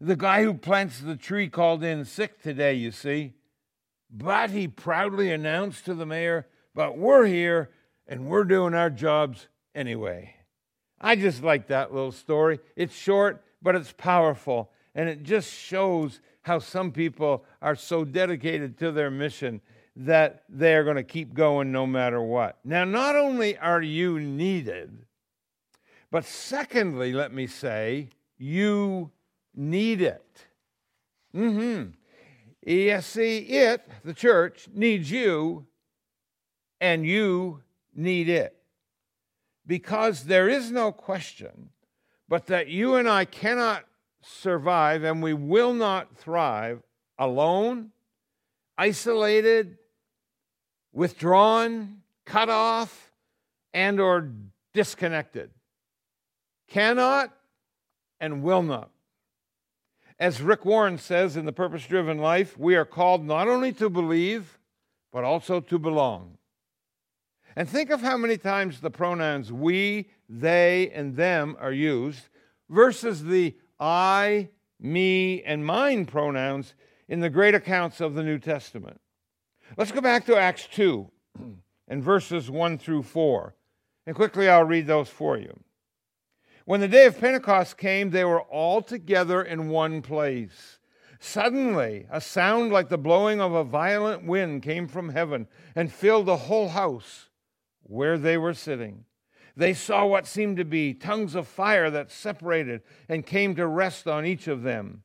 The 0.00 0.16
guy 0.16 0.42
who 0.42 0.54
plants 0.54 0.98
the 0.98 1.16
tree 1.16 1.48
called 1.48 1.84
in 1.84 2.06
sick 2.06 2.42
today, 2.42 2.74
you 2.74 2.90
see. 2.90 3.34
But 4.10 4.50
he 4.50 4.66
proudly 4.66 5.30
announced 5.30 5.84
to 5.84 5.94
the 5.94 6.06
mayor, 6.06 6.46
But 6.74 6.96
we're 6.96 7.26
here 7.26 7.70
and 8.06 8.26
we're 8.26 8.44
doing 8.44 8.74
our 8.74 8.90
jobs 8.90 9.48
anyway. 9.74 10.34
I 11.00 11.16
just 11.16 11.42
like 11.42 11.68
that 11.68 11.92
little 11.92 12.12
story. 12.12 12.60
It's 12.76 12.94
short, 12.94 13.44
but 13.62 13.74
it's 13.74 13.92
powerful. 13.92 14.70
And 14.94 15.08
it 15.08 15.22
just 15.22 15.52
shows 15.52 16.20
how 16.42 16.58
some 16.58 16.92
people 16.92 17.44
are 17.60 17.76
so 17.76 18.04
dedicated 18.04 18.78
to 18.78 18.92
their 18.92 19.10
mission 19.10 19.60
that 19.96 20.42
they're 20.48 20.84
going 20.84 20.96
to 20.96 21.04
keep 21.04 21.34
going 21.34 21.70
no 21.70 21.86
matter 21.86 22.20
what. 22.20 22.58
Now, 22.64 22.84
not 22.84 23.16
only 23.16 23.56
are 23.58 23.82
you 23.82 24.18
needed, 24.18 25.04
but 26.10 26.24
secondly, 26.24 27.12
let 27.12 27.32
me 27.32 27.46
say, 27.46 28.08
you 28.38 29.10
need 29.54 30.00
it. 30.02 30.46
Mm-hmm. 31.34 31.90
You 32.66 33.00
see, 33.00 33.38
it, 33.38 33.88
the 34.04 34.14
church, 34.14 34.68
needs 34.72 35.10
you, 35.10 35.66
and 36.80 37.06
you 37.06 37.62
need 37.94 38.28
it. 38.28 38.56
Because 39.66 40.24
there 40.24 40.48
is 40.48 40.70
no 40.70 40.92
question 40.92 41.70
but 42.28 42.46
that 42.46 42.68
you 42.68 42.96
and 42.96 43.08
I 43.08 43.24
cannot 43.24 43.84
survive 44.22 45.04
and 45.04 45.22
we 45.22 45.34
will 45.34 45.74
not 45.74 46.16
thrive 46.16 46.82
alone, 47.18 47.90
isolated, 48.78 49.76
withdrawn, 50.94 52.00
cut 52.24 52.48
off, 52.48 53.12
and 53.74 54.00
or 54.00 54.30
disconnected. 54.72 55.50
Cannot 56.68 57.30
and 58.20 58.42
will 58.42 58.62
not. 58.62 58.90
As 60.18 60.40
Rick 60.40 60.64
Warren 60.64 60.96
says 60.96 61.36
in 61.36 61.44
The 61.44 61.52
Purpose 61.52 61.86
Driven 61.86 62.18
Life, 62.18 62.56
we 62.56 62.76
are 62.76 62.84
called 62.84 63.24
not 63.24 63.48
only 63.48 63.72
to 63.74 63.90
believe, 63.90 64.58
but 65.12 65.24
also 65.24 65.60
to 65.60 65.78
belong. 65.78 66.38
And 67.56 67.68
think 67.68 67.90
of 67.90 68.00
how 68.00 68.16
many 68.16 68.36
times 68.36 68.80
the 68.80 68.90
pronouns 68.90 69.52
we, 69.52 70.08
they, 70.28 70.90
and 70.94 71.16
them 71.16 71.56
are 71.60 71.72
used 71.72 72.28
versus 72.68 73.24
the 73.24 73.56
I, 73.78 74.48
me, 74.80 75.42
and 75.42 75.66
mine 75.66 76.06
pronouns 76.06 76.74
in 77.08 77.20
the 77.20 77.30
great 77.30 77.54
accounts 77.54 78.00
of 78.00 78.14
the 78.14 78.22
New 78.22 78.38
Testament. 78.38 79.00
Let's 79.76 79.90
go 79.90 80.00
back 80.00 80.24
to 80.26 80.36
Acts 80.36 80.68
2 80.72 81.10
and 81.88 82.02
verses 82.02 82.48
1 82.48 82.78
through 82.78 83.02
4. 83.02 83.56
And 84.06 84.14
quickly 84.14 84.48
I'll 84.48 84.64
read 84.64 84.86
those 84.86 85.08
for 85.08 85.36
you. 85.36 85.58
When 86.64 86.80
the 86.80 86.88
day 86.88 87.06
of 87.06 87.18
Pentecost 87.18 87.76
came, 87.76 88.10
they 88.10 88.24
were 88.24 88.42
all 88.42 88.82
together 88.82 89.42
in 89.42 89.68
one 89.68 90.00
place. 90.00 90.78
Suddenly, 91.18 92.06
a 92.08 92.20
sound 92.20 92.70
like 92.70 92.88
the 92.88 92.98
blowing 92.98 93.40
of 93.40 93.52
a 93.52 93.64
violent 93.64 94.24
wind 94.24 94.62
came 94.62 94.86
from 94.86 95.08
heaven 95.08 95.48
and 95.74 95.92
filled 95.92 96.26
the 96.26 96.36
whole 96.36 96.68
house 96.68 97.28
where 97.82 98.16
they 98.16 98.38
were 98.38 98.54
sitting. 98.54 99.04
They 99.56 99.74
saw 99.74 100.06
what 100.06 100.26
seemed 100.26 100.56
to 100.58 100.64
be 100.64 100.94
tongues 100.94 101.34
of 101.34 101.48
fire 101.48 101.90
that 101.90 102.12
separated 102.12 102.82
and 103.08 103.26
came 103.26 103.56
to 103.56 103.66
rest 103.66 104.06
on 104.06 104.24
each 104.24 104.46
of 104.46 104.62
them. 104.62 105.02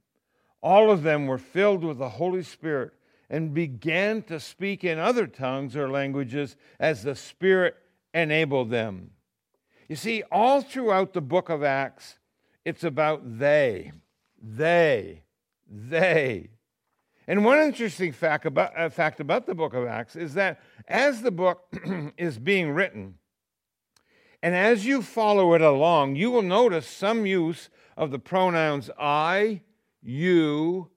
All 0.62 0.92
of 0.92 1.04
them 1.04 1.26
were 1.26 1.38
filled 1.38 1.84
with 1.84 1.98
the 1.98 2.10
Holy 2.10 2.44
Spirit 2.44 2.94
and 3.30 3.54
began 3.54 4.24
to 4.24 4.40
speak 4.40 4.84
in 4.84 4.98
other 4.98 5.28
tongues 5.28 5.76
or 5.76 5.90
languages 5.90 6.56
as 6.80 7.04
the 7.04 7.16
Spirit 7.16 7.76
enabled 8.14 8.70
them. 8.70 9.12
You 9.88 9.96
see, 9.96 10.24
all 10.32 10.62
throughout 10.62 11.14
the 11.14 11.22
book 11.22 11.50
of 11.50 11.64
Acts, 11.64 12.18
it's 12.66 12.84
about 12.84 13.40
they, 13.40 13.92
they, 14.42 15.24
they. 15.68 16.50
And 17.28 17.46
one 17.46 17.60
interesting 17.60 18.12
fact 18.12 18.46
about, 18.46 18.78
uh, 18.78 18.90
fact 18.90 19.20
about 19.20 19.46
the 19.46 19.54
book 19.54 19.74
of 19.74 19.86
Acts 19.86 20.16
is 20.16 20.34
that 20.34 20.60
as 20.88 21.22
the 21.22 21.32
book 21.32 21.66
is 22.18 22.40
being 22.40 22.72
written, 22.72 23.16
and 24.42 24.56
as 24.56 24.86
you 24.86 25.02
follow 25.02 25.54
it 25.54 25.62
along, 25.62 26.16
you 26.16 26.32
will 26.32 26.42
notice 26.42 26.88
some 26.88 27.26
use 27.26 27.70
of 27.98 28.12
the 28.12 28.20
pronouns 28.20 28.90
I, 28.98 29.62
you, 30.02 30.90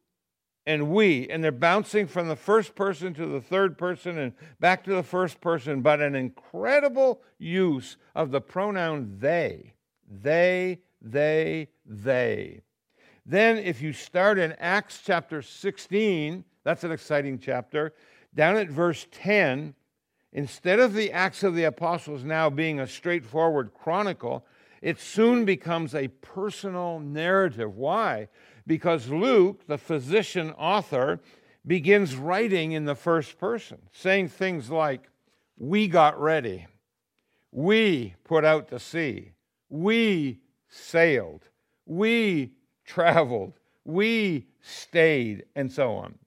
and 0.66 0.90
we, 0.90 1.28
and 1.28 1.42
they're 1.42 1.50
bouncing 1.50 2.06
from 2.06 2.28
the 2.28 2.36
first 2.36 2.74
person 2.74 3.14
to 3.14 3.26
the 3.26 3.40
third 3.40 3.76
person 3.76 4.18
and 4.18 4.32
back 4.60 4.84
to 4.84 4.94
the 4.94 5.02
first 5.02 5.40
person, 5.40 5.82
but 5.82 6.00
an 6.00 6.14
incredible 6.14 7.20
use 7.38 7.96
of 8.14 8.30
the 8.30 8.40
pronoun 8.40 9.16
they. 9.18 9.74
They, 10.08 10.80
they, 11.00 11.68
they. 11.84 12.62
Then, 13.26 13.58
if 13.58 13.82
you 13.82 13.92
start 13.92 14.38
in 14.38 14.52
Acts 14.58 15.00
chapter 15.04 15.42
16, 15.42 16.44
that's 16.64 16.84
an 16.84 16.92
exciting 16.92 17.38
chapter, 17.38 17.94
down 18.34 18.56
at 18.56 18.68
verse 18.68 19.06
10, 19.10 19.74
instead 20.32 20.78
of 20.78 20.94
the 20.94 21.10
Acts 21.12 21.42
of 21.42 21.54
the 21.54 21.64
Apostles 21.64 22.24
now 22.24 22.50
being 22.50 22.80
a 22.80 22.86
straightforward 22.86 23.72
chronicle, 23.74 24.44
it 24.80 24.98
soon 25.00 25.44
becomes 25.44 25.94
a 25.94 26.08
personal 26.08 26.98
narrative. 26.98 27.76
Why? 27.76 28.28
Because 28.66 29.08
Luke, 29.08 29.66
the 29.66 29.78
physician 29.78 30.52
author, 30.52 31.20
begins 31.66 32.16
writing 32.16 32.72
in 32.72 32.84
the 32.84 32.94
first 32.94 33.38
person, 33.38 33.78
saying 33.92 34.28
things 34.28 34.70
like, 34.70 35.08
We 35.56 35.88
got 35.88 36.20
ready, 36.20 36.66
we 37.50 38.14
put 38.24 38.44
out 38.44 38.68
to 38.68 38.78
sea, 38.78 39.32
we 39.68 40.40
sailed, 40.68 41.42
we 41.86 42.52
traveled, 42.84 43.54
we 43.84 44.46
stayed, 44.60 45.44
and 45.54 45.70
so 45.70 45.92
on. 45.94 46.18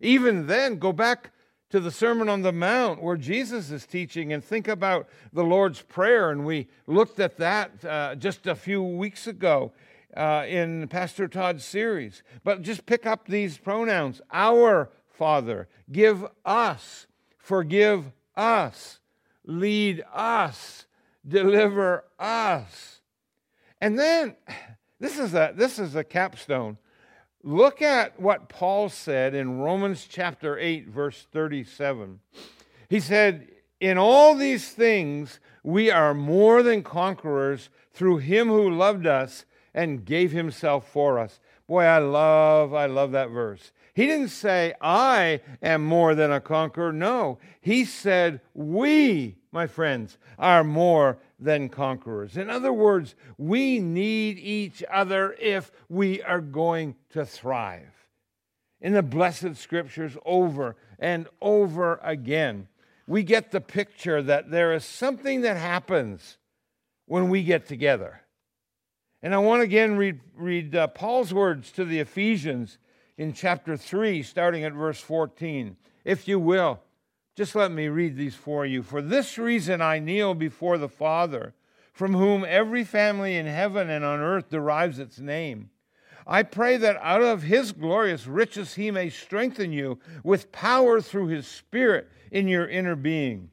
Even 0.00 0.46
then, 0.46 0.78
go 0.78 0.92
back 0.92 1.32
to 1.70 1.80
the 1.80 1.90
Sermon 1.90 2.28
on 2.28 2.42
the 2.42 2.52
Mount 2.52 3.02
where 3.02 3.16
Jesus 3.16 3.70
is 3.70 3.86
teaching 3.86 4.32
and 4.32 4.44
think 4.44 4.68
about 4.68 5.08
the 5.32 5.42
Lord's 5.42 5.82
Prayer. 5.82 6.30
And 6.30 6.44
we 6.44 6.68
looked 6.86 7.18
at 7.18 7.36
that 7.38 7.84
uh, 7.84 8.14
just 8.14 8.46
a 8.46 8.54
few 8.54 8.82
weeks 8.82 9.26
ago 9.26 9.72
uh, 10.16 10.44
in 10.48 10.88
Pastor 10.88 11.28
Todd's 11.28 11.64
series. 11.64 12.22
But 12.42 12.62
just 12.62 12.86
pick 12.86 13.06
up 13.06 13.26
these 13.26 13.58
pronouns 13.58 14.20
Our 14.32 14.90
Father, 15.08 15.68
give 15.90 16.26
us, 16.44 17.06
forgive 17.38 18.12
us, 18.36 19.00
lead 19.44 20.04
us, 20.12 20.86
deliver 21.26 22.04
us. 22.18 23.00
And 23.80 23.98
then, 23.98 24.36
this 25.00 25.18
is 25.18 25.34
a, 25.34 25.52
this 25.54 25.78
is 25.78 25.94
a 25.94 26.04
capstone. 26.04 26.78
Look 27.42 27.80
at 27.80 28.18
what 28.20 28.48
Paul 28.48 28.88
said 28.88 29.34
in 29.34 29.58
Romans 29.58 30.06
chapter 30.08 30.58
8, 30.58 30.88
verse 30.88 31.26
37. 31.30 32.20
He 32.88 33.00
said, 33.00 33.48
In 33.80 33.98
all 33.98 34.34
these 34.34 34.70
things, 34.70 35.38
we 35.62 35.90
are 35.90 36.12
more 36.12 36.62
than 36.62 36.82
conquerors 36.82 37.70
through 37.92 38.18
him 38.18 38.48
who 38.48 38.68
loved 38.68 39.06
us 39.06 39.44
and 39.76 40.04
gave 40.04 40.32
himself 40.32 40.88
for 40.90 41.20
us. 41.20 41.38
Boy, 41.68 41.84
I 41.84 41.98
love, 41.98 42.74
I 42.74 42.86
love 42.86 43.12
that 43.12 43.30
verse. 43.30 43.70
He 43.94 44.06
didn't 44.06 44.28
say, 44.30 44.74
I 44.80 45.40
am 45.62 45.84
more 45.84 46.14
than 46.16 46.32
a 46.32 46.40
conqueror. 46.40 46.92
No, 46.92 47.38
he 47.60 47.84
said, 47.84 48.40
we, 48.54 49.36
my 49.52 49.66
friends, 49.66 50.18
are 50.38 50.64
more 50.64 51.18
than 51.38 51.68
conquerors. 51.68 52.36
In 52.36 52.50
other 52.50 52.72
words, 52.72 53.14
we 53.38 53.78
need 53.78 54.38
each 54.38 54.82
other 54.90 55.36
if 55.38 55.70
we 55.88 56.22
are 56.22 56.40
going 56.40 56.94
to 57.10 57.24
thrive. 57.24 57.92
in 58.80 58.92
the 58.92 59.02
blessed 59.02 59.56
scriptures 59.56 60.16
over 60.24 60.76
and 60.98 61.26
over 61.40 61.98
again. 62.02 62.68
We 63.06 63.22
get 63.22 63.50
the 63.50 63.60
picture 63.60 64.22
that 64.22 64.50
there 64.50 64.72
is 64.74 64.84
something 64.84 65.42
that 65.42 65.56
happens 65.56 66.38
when 67.06 67.28
we 67.28 67.42
get 67.42 67.66
together. 67.66 68.20
And 69.22 69.34
I 69.34 69.38
want 69.38 69.60
to 69.60 69.64
again 69.64 69.96
read, 69.96 70.20
read 70.36 70.74
uh, 70.74 70.88
Paul's 70.88 71.32
words 71.32 71.72
to 71.72 71.84
the 71.84 72.00
Ephesians 72.00 72.78
in 73.16 73.32
chapter 73.32 73.76
3, 73.76 74.22
starting 74.22 74.64
at 74.64 74.72
verse 74.72 75.00
14. 75.00 75.76
If 76.04 76.28
you 76.28 76.38
will, 76.38 76.80
just 77.34 77.54
let 77.54 77.70
me 77.70 77.88
read 77.88 78.16
these 78.16 78.34
for 78.34 78.64
you. 78.64 78.82
For 78.82 79.02
this 79.02 79.38
reason 79.38 79.80
I 79.80 79.98
kneel 79.98 80.34
before 80.34 80.78
the 80.78 80.88
Father, 80.88 81.54
from 81.92 82.14
whom 82.14 82.44
every 82.46 82.84
family 82.84 83.36
in 83.36 83.46
heaven 83.46 83.88
and 83.88 84.04
on 84.04 84.20
earth 84.20 84.50
derives 84.50 84.98
its 84.98 85.18
name. 85.18 85.70
I 86.26 86.42
pray 86.42 86.76
that 86.78 86.98
out 87.00 87.22
of 87.22 87.42
his 87.42 87.72
glorious 87.72 88.26
riches 88.26 88.74
he 88.74 88.90
may 88.90 89.10
strengthen 89.10 89.72
you 89.72 89.98
with 90.24 90.50
power 90.50 91.00
through 91.00 91.28
his 91.28 91.46
Spirit 91.46 92.10
in 92.30 92.48
your 92.48 92.68
inner 92.68 92.96
being, 92.96 93.50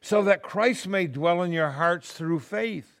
so 0.00 0.22
that 0.24 0.42
Christ 0.42 0.88
may 0.88 1.06
dwell 1.06 1.42
in 1.42 1.52
your 1.52 1.70
hearts 1.70 2.12
through 2.12 2.40
faith. 2.40 3.00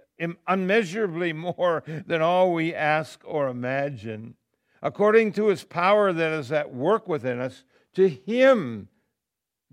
unmeasurably 0.47 1.33
more 1.33 1.83
than 2.05 2.21
all 2.21 2.53
we 2.53 2.73
ask 2.73 3.21
or 3.25 3.47
imagine, 3.47 4.35
according 4.81 5.33
to 5.33 5.47
his 5.47 5.63
power 5.63 6.13
that 6.13 6.31
is 6.31 6.51
at 6.51 6.73
work 6.73 7.07
within 7.07 7.39
us, 7.39 7.63
to 7.93 8.07
him 8.07 8.87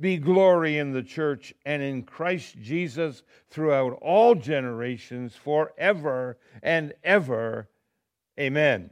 be 0.01 0.17
glory 0.17 0.79
in 0.79 0.93
the 0.93 1.03
church 1.03 1.53
and 1.65 1.83
in 1.83 2.03
Christ 2.03 2.57
Jesus 2.61 3.23
throughout 3.51 3.99
all 4.01 4.35
generations, 4.35 5.35
forever 5.35 6.39
and 6.63 6.93
ever. 7.03 7.69
Amen. 8.39 8.91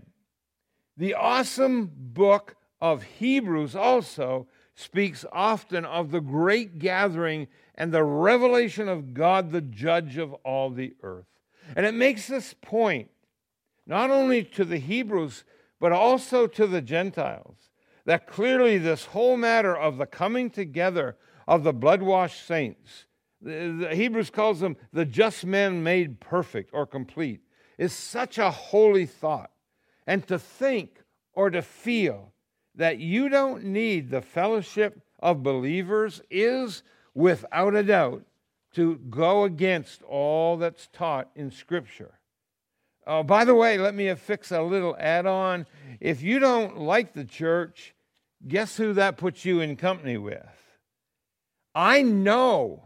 The 0.97 1.15
awesome 1.15 1.91
book 1.95 2.57
of 2.81 3.03
Hebrews 3.03 3.77
also 3.77 4.49
speaks 4.75 5.25
often 5.33 5.85
of 5.85 6.11
the 6.11 6.21
great 6.21 6.79
gathering 6.79 7.49
and 7.75 7.93
the 7.93 8.05
revelation 8.05 8.89
of 8.89 9.15
God, 9.15 9.53
the 9.53 9.61
judge 9.61 10.17
of 10.17 10.33
all 10.45 10.71
the 10.71 10.95
earth. 11.03 11.27
And 11.75 11.85
it 11.85 11.95
makes 11.95 12.29
this 12.29 12.55
point 12.55 13.11
not 13.87 14.11
only 14.11 14.43
to 14.43 14.65
the 14.65 14.79
Hebrews, 14.79 15.45
but 15.81 15.93
also 15.93 16.47
to 16.47 16.67
the 16.67 16.83
Gentiles, 16.83 17.57
that 18.05 18.27
clearly 18.27 18.79
this 18.79 19.07
whole 19.07 19.37
matter 19.37 19.77
of 19.77 19.99
the 19.99 20.07
coming 20.07 20.51
together 20.51 21.17
of 21.47 21.65
the 21.65 21.73
blood 21.73 22.03
washed 22.03 22.47
saints, 22.47 23.07
the 23.41 23.91
Hebrews 23.93 24.31
calls 24.31 24.61
them 24.61 24.77
the 24.93 25.05
just 25.05 25.45
men 25.45 25.83
made 25.83 26.21
perfect 26.21 26.71
or 26.73 26.87
complete, 26.87 27.41
is 27.79 27.93
such 27.93 28.39
a 28.39 28.51
holy 28.51 29.07
thought. 29.07 29.51
And 30.07 30.27
to 30.29 30.39
think 30.39 31.03
or 31.33 31.51
to 31.51 31.63
feel 31.63 32.33
that 32.75 32.99
you 32.99 33.29
don't 33.29 33.65
need 33.65 34.11
the 34.11 34.23
fellowship 34.23 35.01
of 35.21 35.43
believers 35.43 36.21
is, 36.31 36.83
without 37.15 37.75
a 37.75 37.83
doubt, 37.83 38.25
to 38.77 38.97
go 39.09 39.45
against 39.45 40.03
all 40.03 40.59
that's 40.59 40.87
taught 40.93 41.31
in 41.35 41.51
Scripture. 41.51 42.19
Oh, 43.07 43.23
by 43.23 43.47
the 43.47 43.55
way, 43.55 43.79
let 43.79 43.95
me 43.95 44.09
affix 44.09 44.53
a 44.53 44.61
little 44.61 44.95
add 45.01 45.25
on. 45.25 45.67
If 45.99 46.23
you 46.23 46.39
don't 46.39 46.77
like 46.81 47.15
the 47.15 47.25
church, 47.25 47.95
guess 48.47 48.77
who 48.77 48.93
that 48.93 49.17
puts 49.17 49.47
you 49.47 49.61
in 49.61 49.77
company 49.77 50.19
with? 50.19 50.45
I 51.75 52.03
know, 52.03 52.83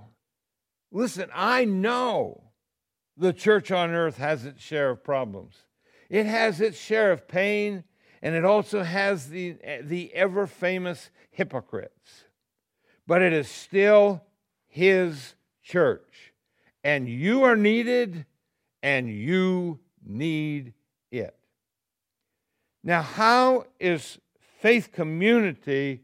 listen, 0.92 1.28
I 1.34 1.64
know 1.64 2.52
the 3.16 3.32
church 3.32 3.72
on 3.72 3.90
earth 3.90 4.18
has 4.18 4.44
its 4.44 4.62
share 4.62 4.90
of 4.90 5.02
problems. 5.02 5.56
It 6.08 6.26
has 6.26 6.60
its 6.60 6.78
share 6.78 7.10
of 7.10 7.26
pain, 7.26 7.82
and 8.22 8.36
it 8.36 8.44
also 8.44 8.84
has 8.84 9.28
the, 9.28 9.56
the 9.82 10.14
ever 10.14 10.46
famous 10.46 11.10
hypocrites. 11.32 12.26
But 13.08 13.22
it 13.22 13.32
is 13.32 13.48
still 13.48 14.22
His 14.68 15.34
church. 15.70 16.32
And 16.82 17.08
you 17.08 17.44
are 17.44 17.56
needed, 17.56 18.24
and 18.82 19.08
you 19.08 19.78
need 20.04 20.72
it. 21.10 21.36
Now, 22.82 23.02
how 23.02 23.66
is 23.78 24.18
faith 24.60 24.92
community 24.92 26.00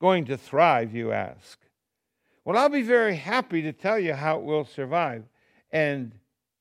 going 0.00 0.24
to 0.26 0.36
thrive, 0.36 0.94
you 0.94 1.12
ask? 1.12 1.58
Well, 2.44 2.56
I'll 2.56 2.68
be 2.68 2.82
very 2.82 3.16
happy 3.16 3.62
to 3.62 3.72
tell 3.72 3.98
you 3.98 4.14
how 4.14 4.38
it 4.38 4.44
will 4.44 4.64
survive. 4.64 5.24
And 5.70 6.12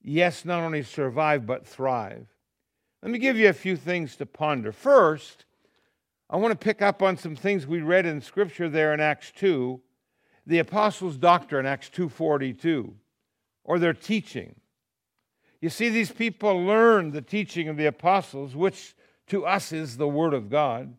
yes, 0.01 0.45
not 0.45 0.61
only 0.61 0.83
survive, 0.83 1.45
but 1.45 1.65
thrive. 1.65 2.27
Let 3.01 3.11
me 3.11 3.19
give 3.19 3.37
you 3.37 3.49
a 3.49 3.53
few 3.53 3.77
things 3.77 4.15
to 4.17 4.25
ponder. 4.25 4.71
First, 4.71 5.45
I 6.29 6.37
want 6.37 6.51
to 6.51 6.63
pick 6.63 6.81
up 6.81 7.01
on 7.01 7.17
some 7.17 7.35
things 7.35 7.65
we 7.65 7.81
read 7.81 8.05
in 8.05 8.21
Scripture 8.21 8.69
there 8.69 8.93
in 8.93 8.99
Acts 8.99 9.31
2, 9.35 9.79
the 10.49 10.57
apostles' 10.57 11.15
doctrine, 11.15 11.67
Acts 11.67 11.91
2.42, 11.91 12.93
or 13.63 13.77
their 13.77 13.93
teaching. 13.93 14.55
You 15.61 15.69
see, 15.69 15.89
these 15.89 16.11
people 16.11 16.65
learned 16.65 17.13
the 17.13 17.21
teaching 17.21 17.69
of 17.69 17.77
the 17.77 17.85
apostles, 17.85 18.55
which 18.55 18.95
to 19.27 19.45
us 19.45 19.71
is 19.71 19.97
the 19.97 20.07
Word 20.07 20.33
of 20.33 20.49
God. 20.49 20.95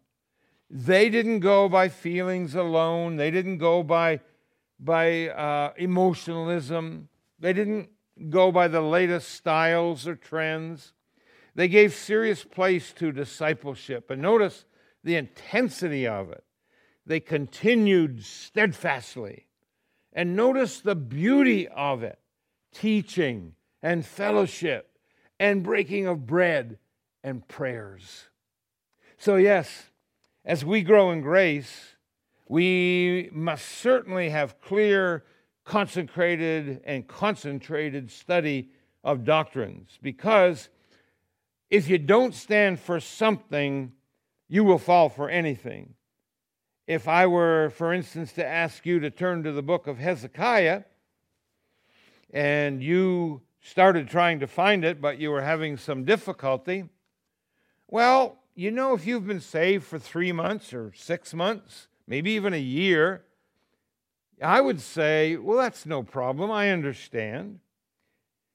They 0.70 1.10
didn't 1.10 1.40
go 1.40 1.68
by 1.68 1.88
feelings 1.88 2.54
alone. 2.54 3.16
They 3.16 3.32
didn't 3.32 3.58
go 3.58 3.82
by, 3.82 4.20
by 4.78 5.30
uh, 5.30 5.72
emotionalism. 5.76 7.08
They 7.40 7.52
didn't 7.52 7.88
go 8.28 8.52
by 8.52 8.68
the 8.68 8.82
latest 8.82 9.32
styles 9.34 10.06
or 10.06 10.14
trends. 10.14 10.92
They 11.56 11.66
gave 11.66 11.92
serious 11.92 12.44
place 12.44 12.92
to 12.92 13.10
discipleship. 13.10 14.10
And 14.12 14.22
notice 14.22 14.64
the 15.02 15.16
intensity 15.16 16.06
of 16.06 16.30
it. 16.30 16.44
They 17.06 17.20
continued 17.20 18.24
steadfastly. 18.24 19.46
And 20.12 20.36
notice 20.36 20.80
the 20.80 20.96
beauty 20.96 21.68
of 21.68 22.02
it 22.02 22.18
teaching 22.72 23.54
and 23.82 24.04
fellowship 24.04 24.98
and 25.38 25.62
breaking 25.62 26.06
of 26.06 26.26
bread 26.26 26.78
and 27.24 27.46
prayers. 27.48 28.26
So, 29.18 29.36
yes, 29.36 29.90
as 30.44 30.64
we 30.64 30.82
grow 30.82 31.10
in 31.10 31.20
grace, 31.20 31.96
we 32.48 33.28
must 33.32 33.66
certainly 33.66 34.30
have 34.30 34.60
clear, 34.60 35.24
consecrated, 35.64 36.80
and 36.84 37.06
concentrated 37.06 38.10
study 38.10 38.70
of 39.04 39.24
doctrines 39.24 39.98
because 40.02 40.68
if 41.70 41.88
you 41.88 41.98
don't 41.98 42.34
stand 42.34 42.80
for 42.80 42.98
something, 42.98 43.92
you 44.48 44.64
will 44.64 44.78
fall 44.78 45.08
for 45.08 45.30
anything. 45.30 45.94
If 46.90 47.06
I 47.06 47.28
were, 47.28 47.70
for 47.76 47.94
instance, 47.94 48.32
to 48.32 48.44
ask 48.44 48.84
you 48.84 48.98
to 48.98 49.10
turn 49.10 49.44
to 49.44 49.52
the 49.52 49.62
book 49.62 49.86
of 49.86 49.98
Hezekiah, 49.98 50.82
and 52.32 52.82
you 52.82 53.42
started 53.60 54.08
trying 54.08 54.40
to 54.40 54.48
find 54.48 54.84
it, 54.84 55.00
but 55.00 55.16
you 55.20 55.30
were 55.30 55.42
having 55.42 55.76
some 55.76 56.04
difficulty, 56.04 56.88
well, 57.86 58.40
you 58.56 58.72
know, 58.72 58.92
if 58.92 59.06
you've 59.06 59.24
been 59.24 59.40
saved 59.40 59.84
for 59.84 60.00
three 60.00 60.32
months 60.32 60.74
or 60.74 60.92
six 60.96 61.32
months, 61.32 61.86
maybe 62.08 62.32
even 62.32 62.54
a 62.54 62.60
year, 62.60 63.22
I 64.42 64.60
would 64.60 64.80
say, 64.80 65.36
well, 65.36 65.58
that's 65.58 65.86
no 65.86 66.02
problem. 66.02 66.50
I 66.50 66.70
understand. 66.70 67.60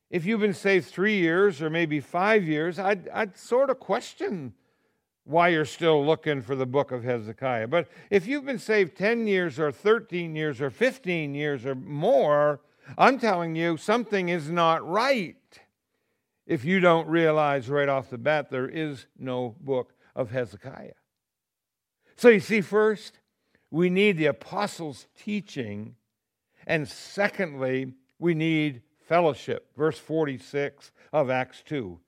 If 0.10 0.26
you've 0.26 0.42
been 0.42 0.54
saved 0.54 0.88
three 0.88 1.20
years 1.20 1.62
or 1.62 1.70
maybe 1.70 2.02
five 2.02 2.44
years, 2.44 2.80
I'd, 2.80 3.08
I'd 3.08 3.38
sort 3.38 3.70
of 3.70 3.80
question 3.80 4.56
why 5.26 5.50
you're 5.50 5.66
still 5.66 6.06
looking 6.06 6.42
for 6.42 6.56
the 6.56 6.66
book 6.66 6.92
of 6.92 7.04
Hezekiah. 7.04 7.68
But 7.68 7.90
if 8.10 8.28
you've 8.28 8.46
been 8.46 8.60
saved 8.60 8.96
10 8.96 9.28
years 9.28 9.60
or 9.60 9.72
13 9.72 10.36
years 10.36 10.62
or 10.62 10.70
15 10.70 11.36
years 11.36 11.66
or 11.66 11.76
more, 11.76 12.62
I'm 12.98 13.20
telling 13.20 13.56
you 13.56 13.78
something 13.78 14.30
is 14.30 14.50
not 14.50 14.88
right 14.88 15.36
if 16.46 16.64
you 16.64 16.80
don't 16.80 17.08
realize 17.08 17.70
right 17.70 17.90
off 17.90 18.10
the 18.10 18.18
bat 18.18 18.50
there 18.50 18.70
is 18.70 19.08
no 19.18 19.56
book 19.60 19.94
of 20.16 20.32
Hezekiah. 20.32 20.94
So 22.16 22.30
you 22.30 22.40
see, 22.40 22.62
first, 22.62 23.20
we 23.72 23.90
need 23.90 24.18
the 24.18 24.28
apostles' 24.28 25.08
teaching, 25.18 25.96
and 26.68 26.88
secondly, 26.88 27.94
we 28.20 28.34
need 28.34 28.84
fellowship, 29.08 29.76
verse 29.76 29.98
46 29.98 30.92
of 31.12 31.30
Acts 31.30 31.62
2. 31.66 32.00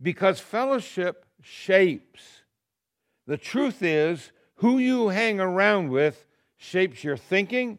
Because 0.00 0.40
fellowship 0.40 1.26
shapes. 1.42 2.43
The 3.26 3.36
truth 3.36 3.82
is, 3.82 4.32
who 4.56 4.78
you 4.78 5.08
hang 5.08 5.40
around 5.40 5.90
with 5.90 6.26
shapes 6.56 7.02
your 7.02 7.16
thinking, 7.16 7.78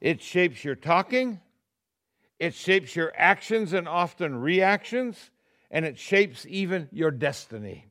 it 0.00 0.22
shapes 0.22 0.64
your 0.64 0.74
talking, 0.74 1.40
it 2.38 2.54
shapes 2.54 2.94
your 2.94 3.12
actions 3.16 3.72
and 3.72 3.88
often 3.88 4.36
reactions, 4.36 5.30
and 5.70 5.84
it 5.84 5.98
shapes 5.98 6.46
even 6.48 6.88
your 6.92 7.10
destiny. 7.10 7.86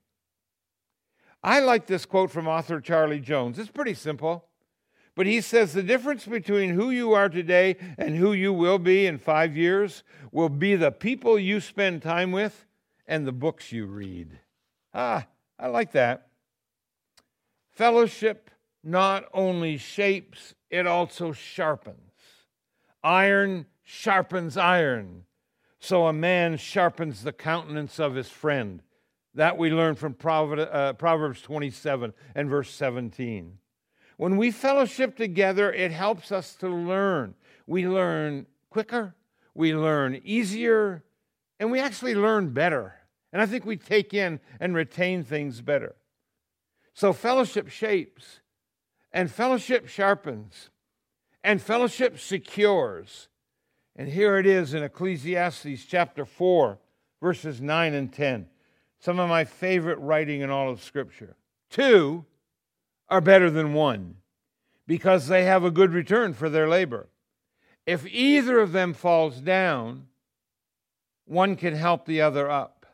I 1.43 1.59
like 1.59 1.87
this 1.87 2.05
quote 2.05 2.31
from 2.31 2.47
author 2.47 2.79
Charlie 2.79 3.19
Jones. 3.19 3.59
It's 3.59 3.69
pretty 3.69 3.95
simple. 3.95 4.45
But 5.15 5.27
he 5.27 5.41
says 5.41 5.73
the 5.73 5.83
difference 5.83 6.25
between 6.25 6.71
who 6.71 6.89
you 6.89 7.13
are 7.13 7.29
today 7.29 7.75
and 7.97 8.15
who 8.15 8.33
you 8.33 8.51
will 8.51 8.79
be 8.79 9.05
in 9.05 9.19
five 9.19 9.55
years 9.55 10.03
will 10.31 10.49
be 10.49 10.75
the 10.75 10.91
people 10.91 11.37
you 11.37 11.59
spend 11.59 12.01
time 12.01 12.31
with 12.31 12.65
and 13.05 13.27
the 13.27 13.31
books 13.31 13.71
you 13.71 13.85
read. 13.85 14.39
Ah, 14.93 15.27
I 15.59 15.67
like 15.67 15.91
that. 15.91 16.29
Fellowship 17.73 18.51
not 18.83 19.25
only 19.33 19.77
shapes, 19.77 20.53
it 20.69 20.85
also 20.85 21.31
sharpens. 21.31 21.97
Iron 23.03 23.65
sharpens 23.83 24.57
iron. 24.57 25.25
So 25.79 26.07
a 26.07 26.13
man 26.13 26.57
sharpens 26.57 27.23
the 27.23 27.33
countenance 27.33 27.99
of 27.99 28.15
his 28.15 28.29
friend. 28.29 28.81
That 29.35 29.57
we 29.57 29.71
learn 29.71 29.95
from 29.95 30.15
uh, 30.23 30.93
Proverbs 30.93 31.41
27 31.41 32.13
and 32.35 32.49
verse 32.49 32.69
17. 32.69 33.57
When 34.17 34.37
we 34.37 34.51
fellowship 34.51 35.17
together, 35.17 35.73
it 35.73 35.91
helps 35.91 36.31
us 36.31 36.55
to 36.57 36.69
learn. 36.69 37.33
We 37.65 37.87
learn 37.87 38.45
quicker, 38.69 39.15
we 39.55 39.73
learn 39.73 40.21
easier, 40.23 41.03
and 41.59 41.71
we 41.71 41.79
actually 41.79 42.13
learn 42.13 42.49
better. 42.53 42.93
And 43.31 43.41
I 43.41 43.47
think 43.47 43.65
we 43.65 43.77
take 43.77 44.13
in 44.13 44.39
and 44.59 44.75
retain 44.75 45.23
things 45.23 45.61
better. 45.61 45.95
So, 46.93 47.11
fellowship 47.13 47.69
shapes, 47.69 48.39
and 49.11 49.31
fellowship 49.31 49.87
sharpens, 49.87 50.69
and 51.43 51.61
fellowship 51.61 52.19
secures. 52.19 53.27
And 53.95 54.07
here 54.07 54.37
it 54.37 54.45
is 54.45 54.73
in 54.73 54.83
Ecclesiastes 54.83 55.85
chapter 55.85 56.25
4, 56.25 56.79
verses 57.21 57.61
9 57.61 57.93
and 57.93 58.11
10. 58.11 58.47
Some 58.99 59.19
of 59.19 59.29
my 59.29 59.43
favorite 59.43 59.99
writing 59.99 60.41
in 60.41 60.49
all 60.49 60.69
of 60.69 60.81
Scripture. 60.81 61.35
Two 61.69 62.25
are 63.09 63.21
better 63.21 63.49
than 63.49 63.73
one 63.73 64.15
because 64.87 65.27
they 65.27 65.43
have 65.45 65.63
a 65.63 65.71
good 65.71 65.91
return 65.93 66.33
for 66.33 66.49
their 66.49 66.67
labor. 66.67 67.09
If 67.85 68.05
either 68.07 68.59
of 68.59 68.71
them 68.71 68.93
falls 68.93 69.37
down, 69.37 70.07
one 71.25 71.55
can 71.55 71.75
help 71.75 72.05
the 72.05 72.21
other 72.21 72.49
up. 72.49 72.85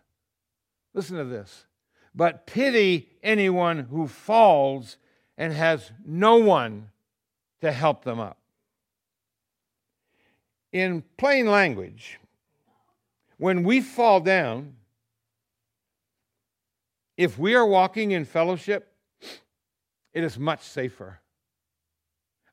Listen 0.93 1.17
to 1.17 1.25
this. 1.25 1.65
But 2.15 2.47
pity 2.47 3.09
anyone 3.23 3.79
who 3.79 4.07
falls 4.07 4.97
and 5.37 5.53
has 5.53 5.91
no 6.05 6.37
one 6.37 6.89
to 7.61 7.71
help 7.71 8.03
them 8.03 8.19
up. 8.19 8.37
In 10.71 11.03
plain 11.17 11.47
language, 11.47 12.19
when 13.37 13.63
we 13.63 13.81
fall 13.81 14.19
down, 14.19 14.75
if 17.17 17.37
we 17.37 17.55
are 17.55 17.65
walking 17.65 18.11
in 18.11 18.25
fellowship, 18.25 18.93
it 20.13 20.23
is 20.23 20.37
much 20.37 20.61
safer. 20.61 21.19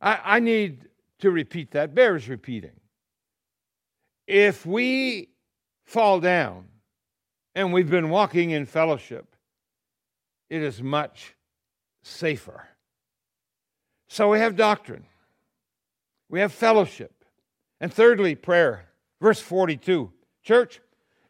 I, 0.01 0.21
I 0.25 0.41
need 0.41 0.89
to 1.21 1.31
repeat 1.31 1.73
that, 1.73 1.95
bears 1.95 2.29
repeating. 2.29 2.79
If 4.27 4.67
we 4.67 5.29
fall 5.85 6.21
down 6.21 6.67
and 7.55 7.73
we've 7.73 7.91
been 7.91 8.11
walking 8.11 8.51
in 8.51 8.67
fellowship, 8.67 9.36
it 10.49 10.63
is 10.63 10.83
much 10.83 11.35
safer. 12.03 12.69
So 14.09 14.31
we 14.31 14.39
have 14.39 14.57
doctrine, 14.57 15.05
we 16.29 16.41
have 16.41 16.53
fellowship, 16.53 17.25
and 17.81 17.93
thirdly, 17.93 18.35
prayer. 18.35 18.87
Verse 19.21 19.41
42 19.41 20.13
Church, 20.43 20.81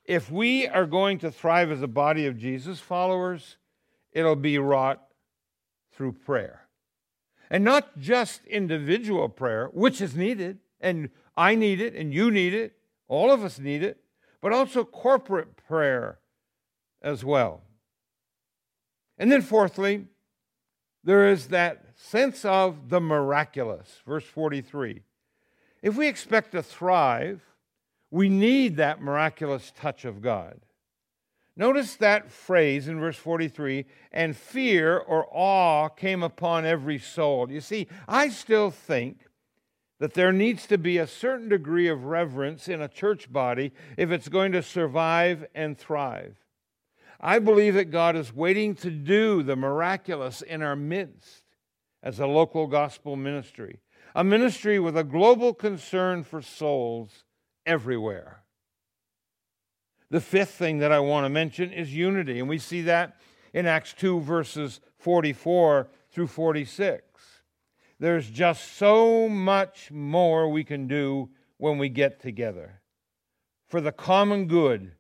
if 0.05 0.31
we 0.31 0.69
are 0.69 0.87
going 0.87 1.19
to 1.19 1.31
thrive 1.31 1.71
as 1.71 1.83
a 1.83 1.89
body 1.89 2.27
of 2.27 2.39
Jesus 2.39 2.79
followers, 2.79 3.57
it'll 4.13 4.37
be 4.37 4.59
wrought 4.59 5.03
through 5.93 6.13
prayer. 6.13 6.63
And 7.49 7.65
not 7.65 7.99
just 7.99 8.45
individual 8.47 9.29
prayer, 9.29 9.71
which 9.73 10.01
is 10.01 10.17
needed, 10.17 10.59
and 10.81 11.11
I 11.37 11.55
need 11.55 11.81
it, 11.81 11.95
and 11.95 12.13
you 12.13 12.31
need 12.31 12.55
it, 12.55 12.77
all 13.09 13.31
of 13.31 13.45
us 13.45 13.59
need 13.59 13.83
it, 13.83 13.99
but 14.41 14.53
also 14.53 14.85
corporate 14.85 15.57
prayer 15.57 16.19
as 17.03 17.25
well. 17.25 17.63
And 19.19 19.33
then, 19.33 19.43
fourthly, 19.43 20.07
there 21.05 21.31
is 21.31 21.49
that 21.49 21.85
sense 21.97 22.45
of 22.45 22.91
the 22.91 23.01
miraculous. 23.01 24.01
Verse 24.07 24.25
43. 24.25 25.03
If 25.83 25.97
we 25.97 26.09
expect 26.09 26.53
to 26.53 26.63
thrive, 26.63 27.43
we 28.11 28.29
need 28.29 28.77
that 28.77 29.01
miraculous 29.01 29.73
touch 29.77 30.05
of 30.05 30.21
God. 30.21 30.61
Notice 31.57 31.97
that 31.97 32.31
phrase 32.31 32.87
in 32.87 33.01
verse 33.01 33.17
43 33.17 33.87
and 34.13 34.37
fear 34.37 34.99
or 34.99 35.27
awe 35.31 35.89
came 35.89 36.23
upon 36.23 36.67
every 36.67 36.99
soul. 36.99 37.51
You 37.51 37.63
see, 37.63 37.89
I 38.07 38.29
still 38.29 38.71
think 38.71 39.21
that 39.99 40.13
there 40.13 40.33
needs 40.33 40.67
to 40.67 40.77
be 40.77 40.99
a 40.99 41.07
certain 41.07 41.49
degree 41.49 41.89
of 41.89 42.05
reverence 42.05 42.69
in 42.69 42.83
a 42.83 42.89
church 42.89 43.33
body 43.33 43.73
if 43.97 44.11
it's 44.11 44.29
going 44.29 44.53
to 44.53 44.63
survive 44.63 45.47
and 45.55 45.79
thrive. 45.79 46.37
I 47.21 47.39
believe 47.39 47.75
that 47.75 47.91
God 47.91 48.17
is 48.17 48.35
waiting 48.35 48.75
to 48.77 48.91
do 48.91 49.43
the 49.43 49.57
miraculous 49.57 50.43
in 50.43 50.63
our 50.63 50.77
midst 50.77 51.43
as 52.03 52.21
a 52.21 52.27
local 52.27 52.67
gospel 52.67 53.17
ministry, 53.17 53.81
a 54.15 54.23
ministry 54.23 54.79
with 54.79 54.97
a 54.97 55.05
global 55.05 55.55
concern 55.55 56.25
for 56.25 56.43
souls 56.43 57.25
everywhere. 57.65 58.43
The 60.11 60.21
fifth 60.21 60.51
thing 60.51 60.79
that 60.79 60.93
I 60.93 61.01
want 61.01 61.25
to 61.25 61.31
mention 61.31 61.73
is 61.73 61.95
unity, 61.95 62.39
and 62.39 62.49
we 62.49 62.59
see 62.59 62.83
that 62.83 63.21
in 63.53 63.67
Acts 63.67 63.93
2, 63.95 64.21
verses 64.21 64.81
44 64.99 65.89
through 66.11 66.29
46. 66.29 67.03
There's 67.99 68.29
just 68.29 68.77
so 68.77 69.29
much 69.29 69.91
more 69.91 70.49
we 70.49 70.65
can 70.65 70.87
do 70.87 71.31
when 71.57 71.79
we 71.79 71.89
get 71.89 72.21
together 72.21 72.83
for 73.67 73.81
the 73.81 73.93
common 73.93 74.47
good 74.47 74.93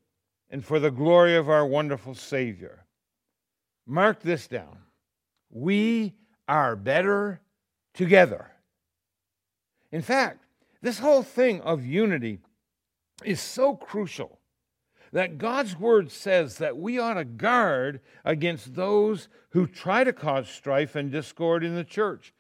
and 0.51 0.65
for 0.65 0.79
the 0.79 0.91
glory 0.91 1.37
of 1.37 1.49
our 1.49 1.67
wonderful 1.67 2.15
Savior. 2.15 2.87
Mark 3.87 4.21
this 4.21 4.47
down. 4.47 4.79
We 5.51 6.15
are 6.49 6.77
better 6.77 7.41
together. 7.95 8.51
In 9.93 10.03
fact, 10.03 10.45
this 10.83 10.99
whole 10.99 11.23
thing 11.23 11.61
of 11.63 11.85
unity 11.85 12.41
is 13.25 13.41
so 13.41 13.75
crucial 13.75 14.39
that 15.13 15.39
God's 15.39 15.79
word 15.79 16.11
says 16.11 16.59
that 16.59 16.77
we 16.77 16.99
ought 16.99 17.15
to 17.15 17.25
guard 17.25 18.01
against 18.25 18.75
those 18.75 19.29
who 19.51 19.67
try 19.67 20.05
to 20.05 20.13
cause 20.13 20.49
strife 20.49 20.95
and 20.97 21.11
discord 21.11 21.65
in 21.65 21.75
the 21.75 21.85
church. 21.85 22.35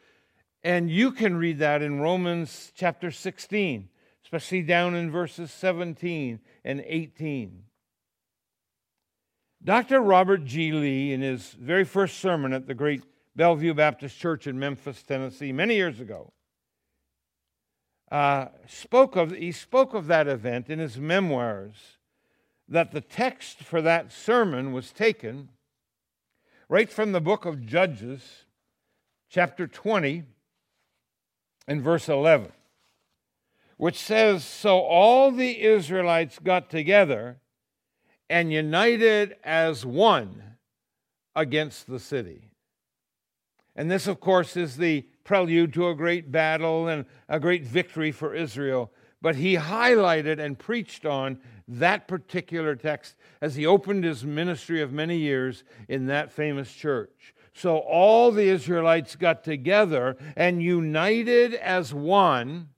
And 0.62 0.90
you 0.90 1.12
can 1.12 1.36
read 1.36 1.58
that 1.60 1.80
in 1.80 2.00
Romans 2.00 2.72
chapter 2.74 3.10
16, 3.10 3.88
especially 4.24 4.62
down 4.62 4.94
in 4.94 5.10
verses 5.10 5.52
17 5.52 6.40
and 6.64 6.84
18. 6.84 7.62
Dr. 9.62 10.00
Robert 10.00 10.44
G. 10.44 10.72
Lee, 10.72 11.12
in 11.12 11.20
his 11.20 11.50
very 11.52 11.84
first 11.84 12.18
sermon 12.18 12.52
at 12.52 12.66
the 12.66 12.74
great 12.74 13.02
Bellevue 13.34 13.74
Baptist 13.74 14.18
Church 14.18 14.46
in 14.46 14.58
Memphis, 14.58 15.02
Tennessee, 15.02 15.52
many 15.52 15.74
years 15.74 16.00
ago, 16.00 16.32
uh, 18.10 18.46
spoke 18.68 19.16
of, 19.16 19.32
he 19.32 19.50
spoke 19.50 19.92
of 19.92 20.06
that 20.06 20.28
event 20.28 20.70
in 20.70 20.78
his 20.78 20.98
memoirs 20.98 21.98
that 22.68 22.92
the 22.92 23.00
text 23.00 23.58
for 23.58 23.82
that 23.82 24.12
sermon 24.12 24.72
was 24.72 24.92
taken 24.92 25.48
right 26.68 26.90
from 26.90 27.12
the 27.12 27.20
book 27.20 27.44
of 27.44 27.64
Judges, 27.64 28.44
chapter 29.28 29.66
20, 29.66 30.24
and 31.68 31.82
verse 31.82 32.08
11, 32.08 32.52
which 33.76 33.98
says 33.98 34.44
So 34.44 34.78
all 34.78 35.30
the 35.30 35.62
Israelites 35.62 36.38
got 36.38 36.70
together 36.70 37.40
and 38.28 38.52
united 38.52 39.36
as 39.44 39.84
one 39.84 40.42
against 41.34 41.86
the 41.86 42.00
city. 42.00 42.50
And 43.76 43.90
this, 43.90 44.06
of 44.06 44.20
course, 44.20 44.56
is 44.56 44.76
the 44.76 45.02
prelude 45.22 45.74
to 45.74 45.88
a 45.88 45.94
great 45.94 46.32
battle 46.32 46.88
and 46.88 47.04
a 47.28 47.38
great 47.38 47.64
victory 47.64 48.10
for 48.10 48.34
Israel. 48.34 48.90
But 49.20 49.36
he 49.36 49.56
highlighted 49.56 50.38
and 50.38 50.58
preached 50.58 51.04
on 51.04 51.38
that 51.68 52.08
particular 52.08 52.76
text 52.76 53.16
as 53.40 53.56
he 53.56 53.66
opened 53.66 54.04
his 54.04 54.24
ministry 54.24 54.80
of 54.80 54.92
many 54.92 55.18
years 55.18 55.64
in 55.88 56.06
that 56.06 56.32
famous 56.32 56.72
church. 56.72 57.34
So 57.52 57.78
all 57.78 58.30
the 58.30 58.48
Israelites 58.48 59.16
got 59.16 59.42
together 59.42 60.16
and 60.36 60.62
united 60.62 61.54
as 61.54 61.92
one 61.92 62.68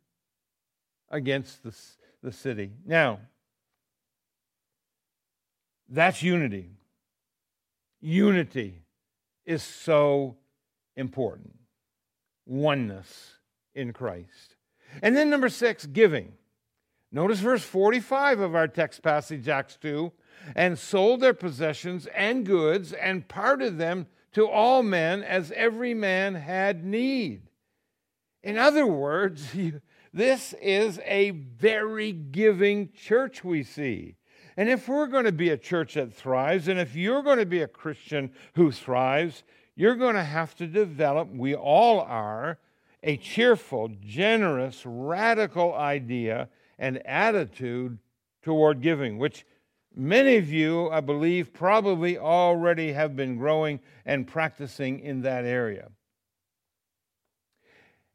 against 1.10 1.62
the, 1.62 1.76
the 2.22 2.32
city. 2.32 2.72
Now, 2.86 3.20
that's 5.88 6.22
unity. 6.22 6.70
Unity 8.00 8.82
is 9.44 9.62
so 9.62 10.36
important. 10.96 11.54
oneness 12.46 13.34
in 13.74 13.92
Christ. 13.92 14.56
And 15.02 15.14
then 15.14 15.28
number 15.28 15.50
six, 15.50 15.84
giving. 15.84 16.32
Notice 17.12 17.40
verse 17.40 17.62
45 17.62 18.40
of 18.40 18.54
our 18.54 18.66
text 18.66 19.02
passage, 19.02 19.48
Acts 19.48 19.76
2 19.76 20.10
and 20.54 20.78
sold 20.78 21.20
their 21.20 21.34
possessions 21.34 22.06
and 22.14 22.46
goods 22.46 22.92
and 22.92 23.28
parted 23.28 23.78
them 23.78 24.06
to 24.32 24.46
all 24.48 24.82
men 24.82 25.22
as 25.22 25.52
every 25.52 25.94
man 25.94 26.34
had 26.34 26.84
need. 26.84 27.42
In 28.42 28.58
other 28.58 28.86
words, 28.86 29.54
this 30.12 30.54
is 30.60 31.00
a 31.04 31.30
very 31.30 32.12
giving 32.12 32.92
church 32.92 33.42
we 33.44 33.62
see. 33.62 34.16
And 34.58 34.68
if 34.68 34.88
we're 34.88 35.06
going 35.06 35.24
to 35.24 35.30
be 35.30 35.50
a 35.50 35.56
church 35.56 35.94
that 35.94 36.12
thrives, 36.12 36.66
and 36.66 36.80
if 36.80 36.96
you're 36.96 37.22
going 37.22 37.38
to 37.38 37.46
be 37.46 37.62
a 37.62 37.68
Christian 37.68 38.32
who 38.56 38.72
thrives, 38.72 39.44
you're 39.76 39.94
going 39.94 40.16
to 40.16 40.24
have 40.24 40.56
to 40.56 40.66
develop, 40.66 41.28
we 41.32 41.54
all 41.54 42.00
are, 42.00 42.58
a 43.04 43.18
cheerful, 43.18 43.88
generous, 44.04 44.82
radical 44.84 45.72
idea 45.74 46.48
and 46.76 47.06
attitude 47.06 47.98
toward 48.42 48.80
giving, 48.82 49.16
which 49.16 49.46
many 49.94 50.38
of 50.38 50.50
you, 50.50 50.90
I 50.90 51.02
believe, 51.02 51.54
probably 51.54 52.18
already 52.18 52.90
have 52.94 53.14
been 53.14 53.38
growing 53.38 53.78
and 54.04 54.26
practicing 54.26 54.98
in 54.98 55.22
that 55.22 55.44
area. 55.44 55.92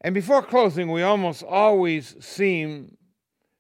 And 0.02 0.14
before 0.14 0.44
closing, 0.44 0.92
we 0.92 1.04
almost 1.04 1.42
always 1.42 2.18
seem 2.20 2.98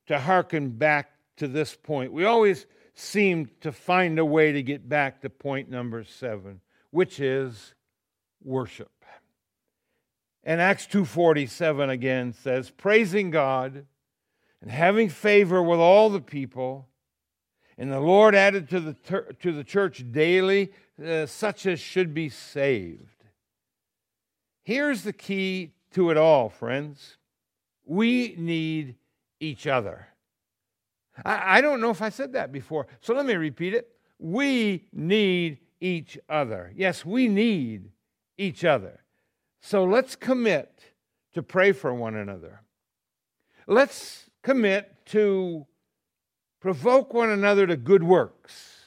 to 0.07 0.19
hearken 0.19 0.71
back 0.71 1.12
to 1.37 1.47
this 1.47 1.75
point. 1.75 2.13
We 2.13 2.25
always 2.25 2.65
seem 2.93 3.49
to 3.61 3.71
find 3.71 4.19
a 4.19 4.25
way 4.25 4.51
to 4.51 4.61
get 4.61 4.87
back 4.87 5.21
to 5.21 5.29
point 5.29 5.69
number 5.69 6.03
seven, 6.03 6.61
which 6.91 7.19
is 7.19 7.73
worship. 8.43 8.91
And 10.43 10.59
Acts 10.59 10.85
2:47 10.87 11.89
again 11.89 12.33
says, 12.33 12.69
praising 12.69 13.31
God 13.31 13.85
and 14.61 14.71
having 14.71 15.09
favor 15.09 15.63
with 15.63 15.79
all 15.79 16.09
the 16.09 16.21
people, 16.21 16.87
and 17.77 17.91
the 17.91 17.99
Lord 17.99 18.35
added 18.35 18.69
to 18.69 18.79
the, 18.79 18.93
ter- 18.93 19.31
to 19.31 19.51
the 19.51 19.63
church 19.63 20.03
daily 20.11 20.71
uh, 21.03 21.25
such 21.25 21.65
as 21.65 21.79
should 21.79 22.13
be 22.13 22.29
saved. 22.29 23.25
Here's 24.63 25.03
the 25.03 25.13
key 25.13 25.73
to 25.91 26.09
it 26.09 26.17
all, 26.17 26.49
friends. 26.49 27.17
We 27.85 28.35
need 28.37 28.95
each 29.39 29.67
other. 29.67 30.07
I, 31.23 31.57
I 31.57 31.61
don't 31.61 31.81
know 31.81 31.89
if 31.89 32.01
I 32.01 32.09
said 32.09 32.33
that 32.33 32.51
before, 32.51 32.87
so 33.01 33.13
let 33.13 33.25
me 33.25 33.35
repeat 33.35 33.73
it. 33.73 33.89
We 34.19 34.85
need 34.93 35.59
each 35.79 36.17
other. 36.29 36.71
Yes, 36.75 37.05
we 37.05 37.27
need 37.27 37.91
each 38.37 38.63
other. 38.63 39.03
So 39.61 39.83
let's 39.83 40.15
commit 40.15 40.83
to 41.33 41.43
pray 41.43 41.71
for 41.71 41.93
one 41.93 42.15
another. 42.15 42.61
Let's 43.67 44.29
commit 44.41 45.05
to 45.07 45.65
provoke 46.59 47.13
one 47.13 47.29
another 47.29 47.67
to 47.67 47.75
good 47.75 48.03
works. 48.03 48.79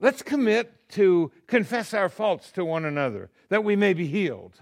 Let's 0.00 0.22
commit 0.22 0.88
to 0.90 1.32
confess 1.46 1.94
our 1.94 2.08
faults 2.08 2.52
to 2.52 2.64
one 2.64 2.84
another 2.84 3.30
that 3.48 3.64
we 3.64 3.76
may 3.76 3.94
be 3.94 4.06
healed. 4.06 4.60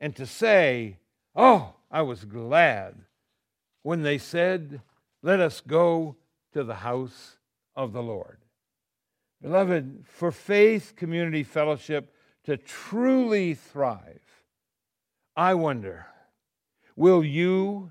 And 0.00 0.14
to 0.16 0.26
say, 0.26 0.98
Oh, 1.36 1.74
I 1.90 2.02
was 2.02 2.24
glad 2.24 2.96
when 3.82 4.02
they 4.02 4.18
said, 4.18 4.80
Let 5.24 5.40
us 5.40 5.62
go 5.62 6.16
to 6.52 6.64
the 6.64 6.74
house 6.74 7.38
of 7.74 7.94
the 7.94 8.02
Lord. 8.02 8.40
Beloved, 9.40 10.04
for 10.06 10.30
faith 10.30 10.92
community 10.96 11.42
fellowship 11.42 12.14
to 12.44 12.58
truly 12.58 13.54
thrive, 13.54 14.20
I 15.34 15.54
wonder 15.54 16.06
will 16.94 17.24
you 17.24 17.90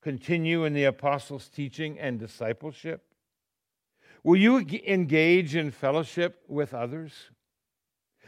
continue 0.00 0.64
in 0.64 0.72
the 0.72 0.84
apostles' 0.84 1.50
teaching 1.50 1.98
and 1.98 2.18
discipleship? 2.18 3.04
Will 4.24 4.36
you 4.36 4.56
engage 4.56 5.54
in 5.54 5.70
fellowship 5.70 6.44
with 6.48 6.72
others? 6.72 7.12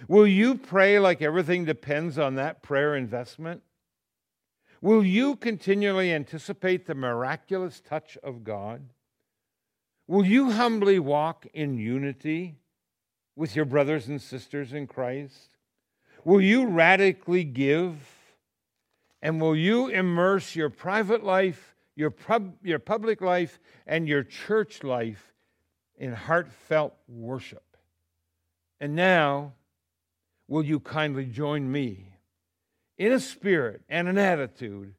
Will 0.09 0.27
you 0.27 0.57
pray 0.57 0.99
like 0.99 1.23
everything 1.23 1.65
depends 1.65 2.19
on 2.19 2.35
that 2.35 2.63
prayer 2.63 2.97
investment? 2.97 3.63
Will 4.85 5.03
you 5.03 5.37
continually 5.37 6.13
anticipate 6.13 6.85
the 6.85 6.95
miraculous 6.95 7.81
touch 7.81 8.19
of 8.23 8.45
God? 8.45 8.83
Will 10.07 10.27
you 10.27 10.51
humbly 10.51 10.99
walk 10.99 11.47
in 11.55 11.79
unity 11.79 12.57
with 13.35 13.57
your 13.57 13.65
brothers 13.65 14.09
and 14.09 14.21
sisters 14.21 14.75
in 14.75 14.87
Christ? 14.87 15.57
Will 16.23 16.43
you 16.43 16.67
radically 16.67 17.45
give? 17.45 17.97
And 19.23 19.41
will 19.41 19.57
you 19.57 19.89
immerse 19.89 20.55
your 20.55 20.69
private 20.69 21.25
life, 21.25 21.75
your, 21.97 22.11
pub, 22.11 22.53
your 22.63 22.79
public 22.79 23.23
life, 23.23 23.59
and 23.87 24.07
your 24.07 24.23
church 24.23 24.85
life 24.85 25.33
in 25.97 26.13
heartfelt 26.13 26.93
worship? 27.09 27.79
And 28.83 28.95
now, 28.95 29.55
will 30.47 30.63
you 30.63 30.79
kindly 30.79 31.25
join 31.25 31.73
me 31.73 32.14
in 32.99 33.13
a 33.13 33.21
spirit 33.21 33.83
and 33.89 34.09
an 34.09 34.19
attitude 34.19 34.95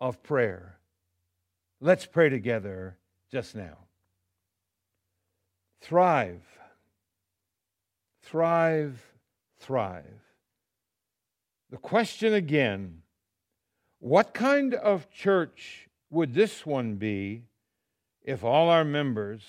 of 0.00 0.22
prayer? 0.22 0.78
Let's 1.80 2.06
pray 2.06 2.28
together 2.28 2.96
just 3.30 3.54
now. 3.54 3.78
Thrive 5.80 6.42
thrive, 8.28 9.02
thrive. 9.58 10.20
The 11.70 11.78
question 11.78 12.34
again 12.34 13.02
what 14.00 14.32
kind 14.32 14.74
of 14.74 15.10
church 15.10 15.88
would 16.08 16.32
this 16.32 16.64
one 16.64 16.94
be 16.94 17.42
if 18.22 18.44
all 18.44 18.68
our 18.68 18.84
members 18.84 19.42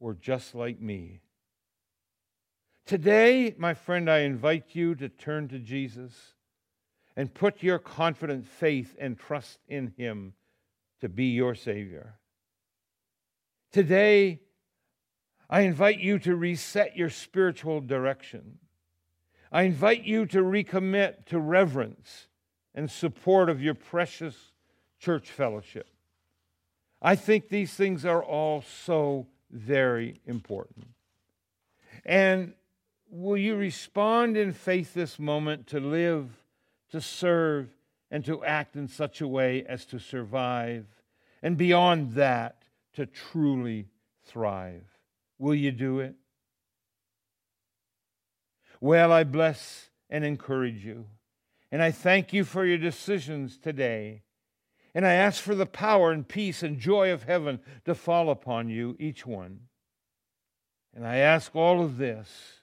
were 0.00 0.14
just 0.14 0.54
like 0.54 0.80
me? 0.80 1.20
Today, 2.86 3.54
my 3.58 3.74
friend, 3.74 4.10
I 4.10 4.20
invite 4.20 4.68
you 4.72 4.94
to 4.94 5.10
turn 5.10 5.48
to 5.48 5.58
Jesus 5.58 6.33
and 7.16 7.32
put 7.32 7.62
your 7.62 7.78
confident 7.78 8.46
faith 8.46 8.94
and 8.98 9.18
trust 9.18 9.58
in 9.68 9.94
Him 9.96 10.34
to 11.00 11.08
be 11.08 11.26
your 11.26 11.54
Savior. 11.54 12.18
Today, 13.72 14.40
I 15.48 15.60
invite 15.60 15.98
you 15.98 16.18
to 16.20 16.34
reset 16.34 16.96
your 16.96 17.10
spiritual 17.10 17.80
direction. 17.80 18.58
I 19.52 19.62
invite 19.62 20.04
you 20.04 20.26
to 20.26 20.38
recommit 20.38 21.26
to 21.26 21.38
reverence 21.38 22.28
and 22.74 22.90
support 22.90 23.48
of 23.48 23.62
your 23.62 23.74
precious 23.74 24.52
church 24.98 25.30
fellowship. 25.30 25.88
I 27.00 27.14
think 27.14 27.48
these 27.48 27.74
things 27.74 28.04
are 28.04 28.24
all 28.24 28.62
so 28.62 29.26
very 29.50 30.20
important. 30.26 30.88
And 32.04 32.54
will 33.10 33.36
you 33.36 33.56
respond 33.56 34.36
in 34.36 34.52
faith 34.52 34.94
this 34.94 35.18
moment 35.18 35.66
to 35.68 35.78
live, 35.78 36.30
to 36.94 37.00
serve, 37.00 37.74
and 38.08 38.24
to 38.24 38.44
act 38.44 38.76
in 38.76 38.86
such 38.86 39.20
a 39.20 39.26
way 39.26 39.64
as 39.68 39.84
to 39.84 39.98
survive, 39.98 40.86
and 41.42 41.56
beyond 41.56 42.12
that, 42.12 42.62
to 42.92 43.04
truly 43.04 43.88
thrive? 44.24 44.84
Will 45.36 45.56
you 45.56 45.72
do 45.72 45.98
it? 45.98 46.14
Well, 48.80 49.10
I 49.10 49.24
bless 49.24 49.90
and 50.08 50.24
encourage 50.24 50.84
you. 50.84 51.06
And 51.72 51.82
I 51.82 51.90
thank 51.90 52.32
you 52.32 52.44
for 52.44 52.64
your 52.64 52.78
decisions 52.78 53.58
today. 53.58 54.22
And 54.94 55.04
I 55.04 55.14
ask 55.14 55.42
for 55.42 55.56
the 55.56 55.66
power 55.66 56.12
and 56.12 56.28
peace 56.28 56.62
and 56.62 56.78
joy 56.78 57.10
of 57.10 57.24
heaven 57.24 57.58
to 57.86 57.96
fall 57.96 58.30
upon 58.30 58.68
you, 58.68 58.94
each 59.00 59.26
one. 59.26 59.62
And 60.94 61.04
I 61.04 61.16
ask 61.16 61.56
all 61.56 61.82
of 61.82 61.98
this 61.98 62.60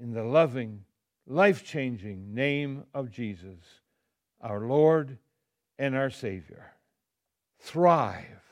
in 0.00 0.14
the 0.14 0.24
loving, 0.24 0.82
life 1.28 1.64
changing 1.64 2.34
name 2.34 2.84
of 2.92 3.10
Jesus, 3.10 3.60
our 4.40 4.60
Lord 4.60 5.18
and 5.78 5.94
our 5.94 6.10
Savior. 6.10 6.72
Thrive, 7.60 8.42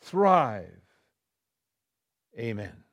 thrive 0.00 0.82
Amen. 2.38 2.84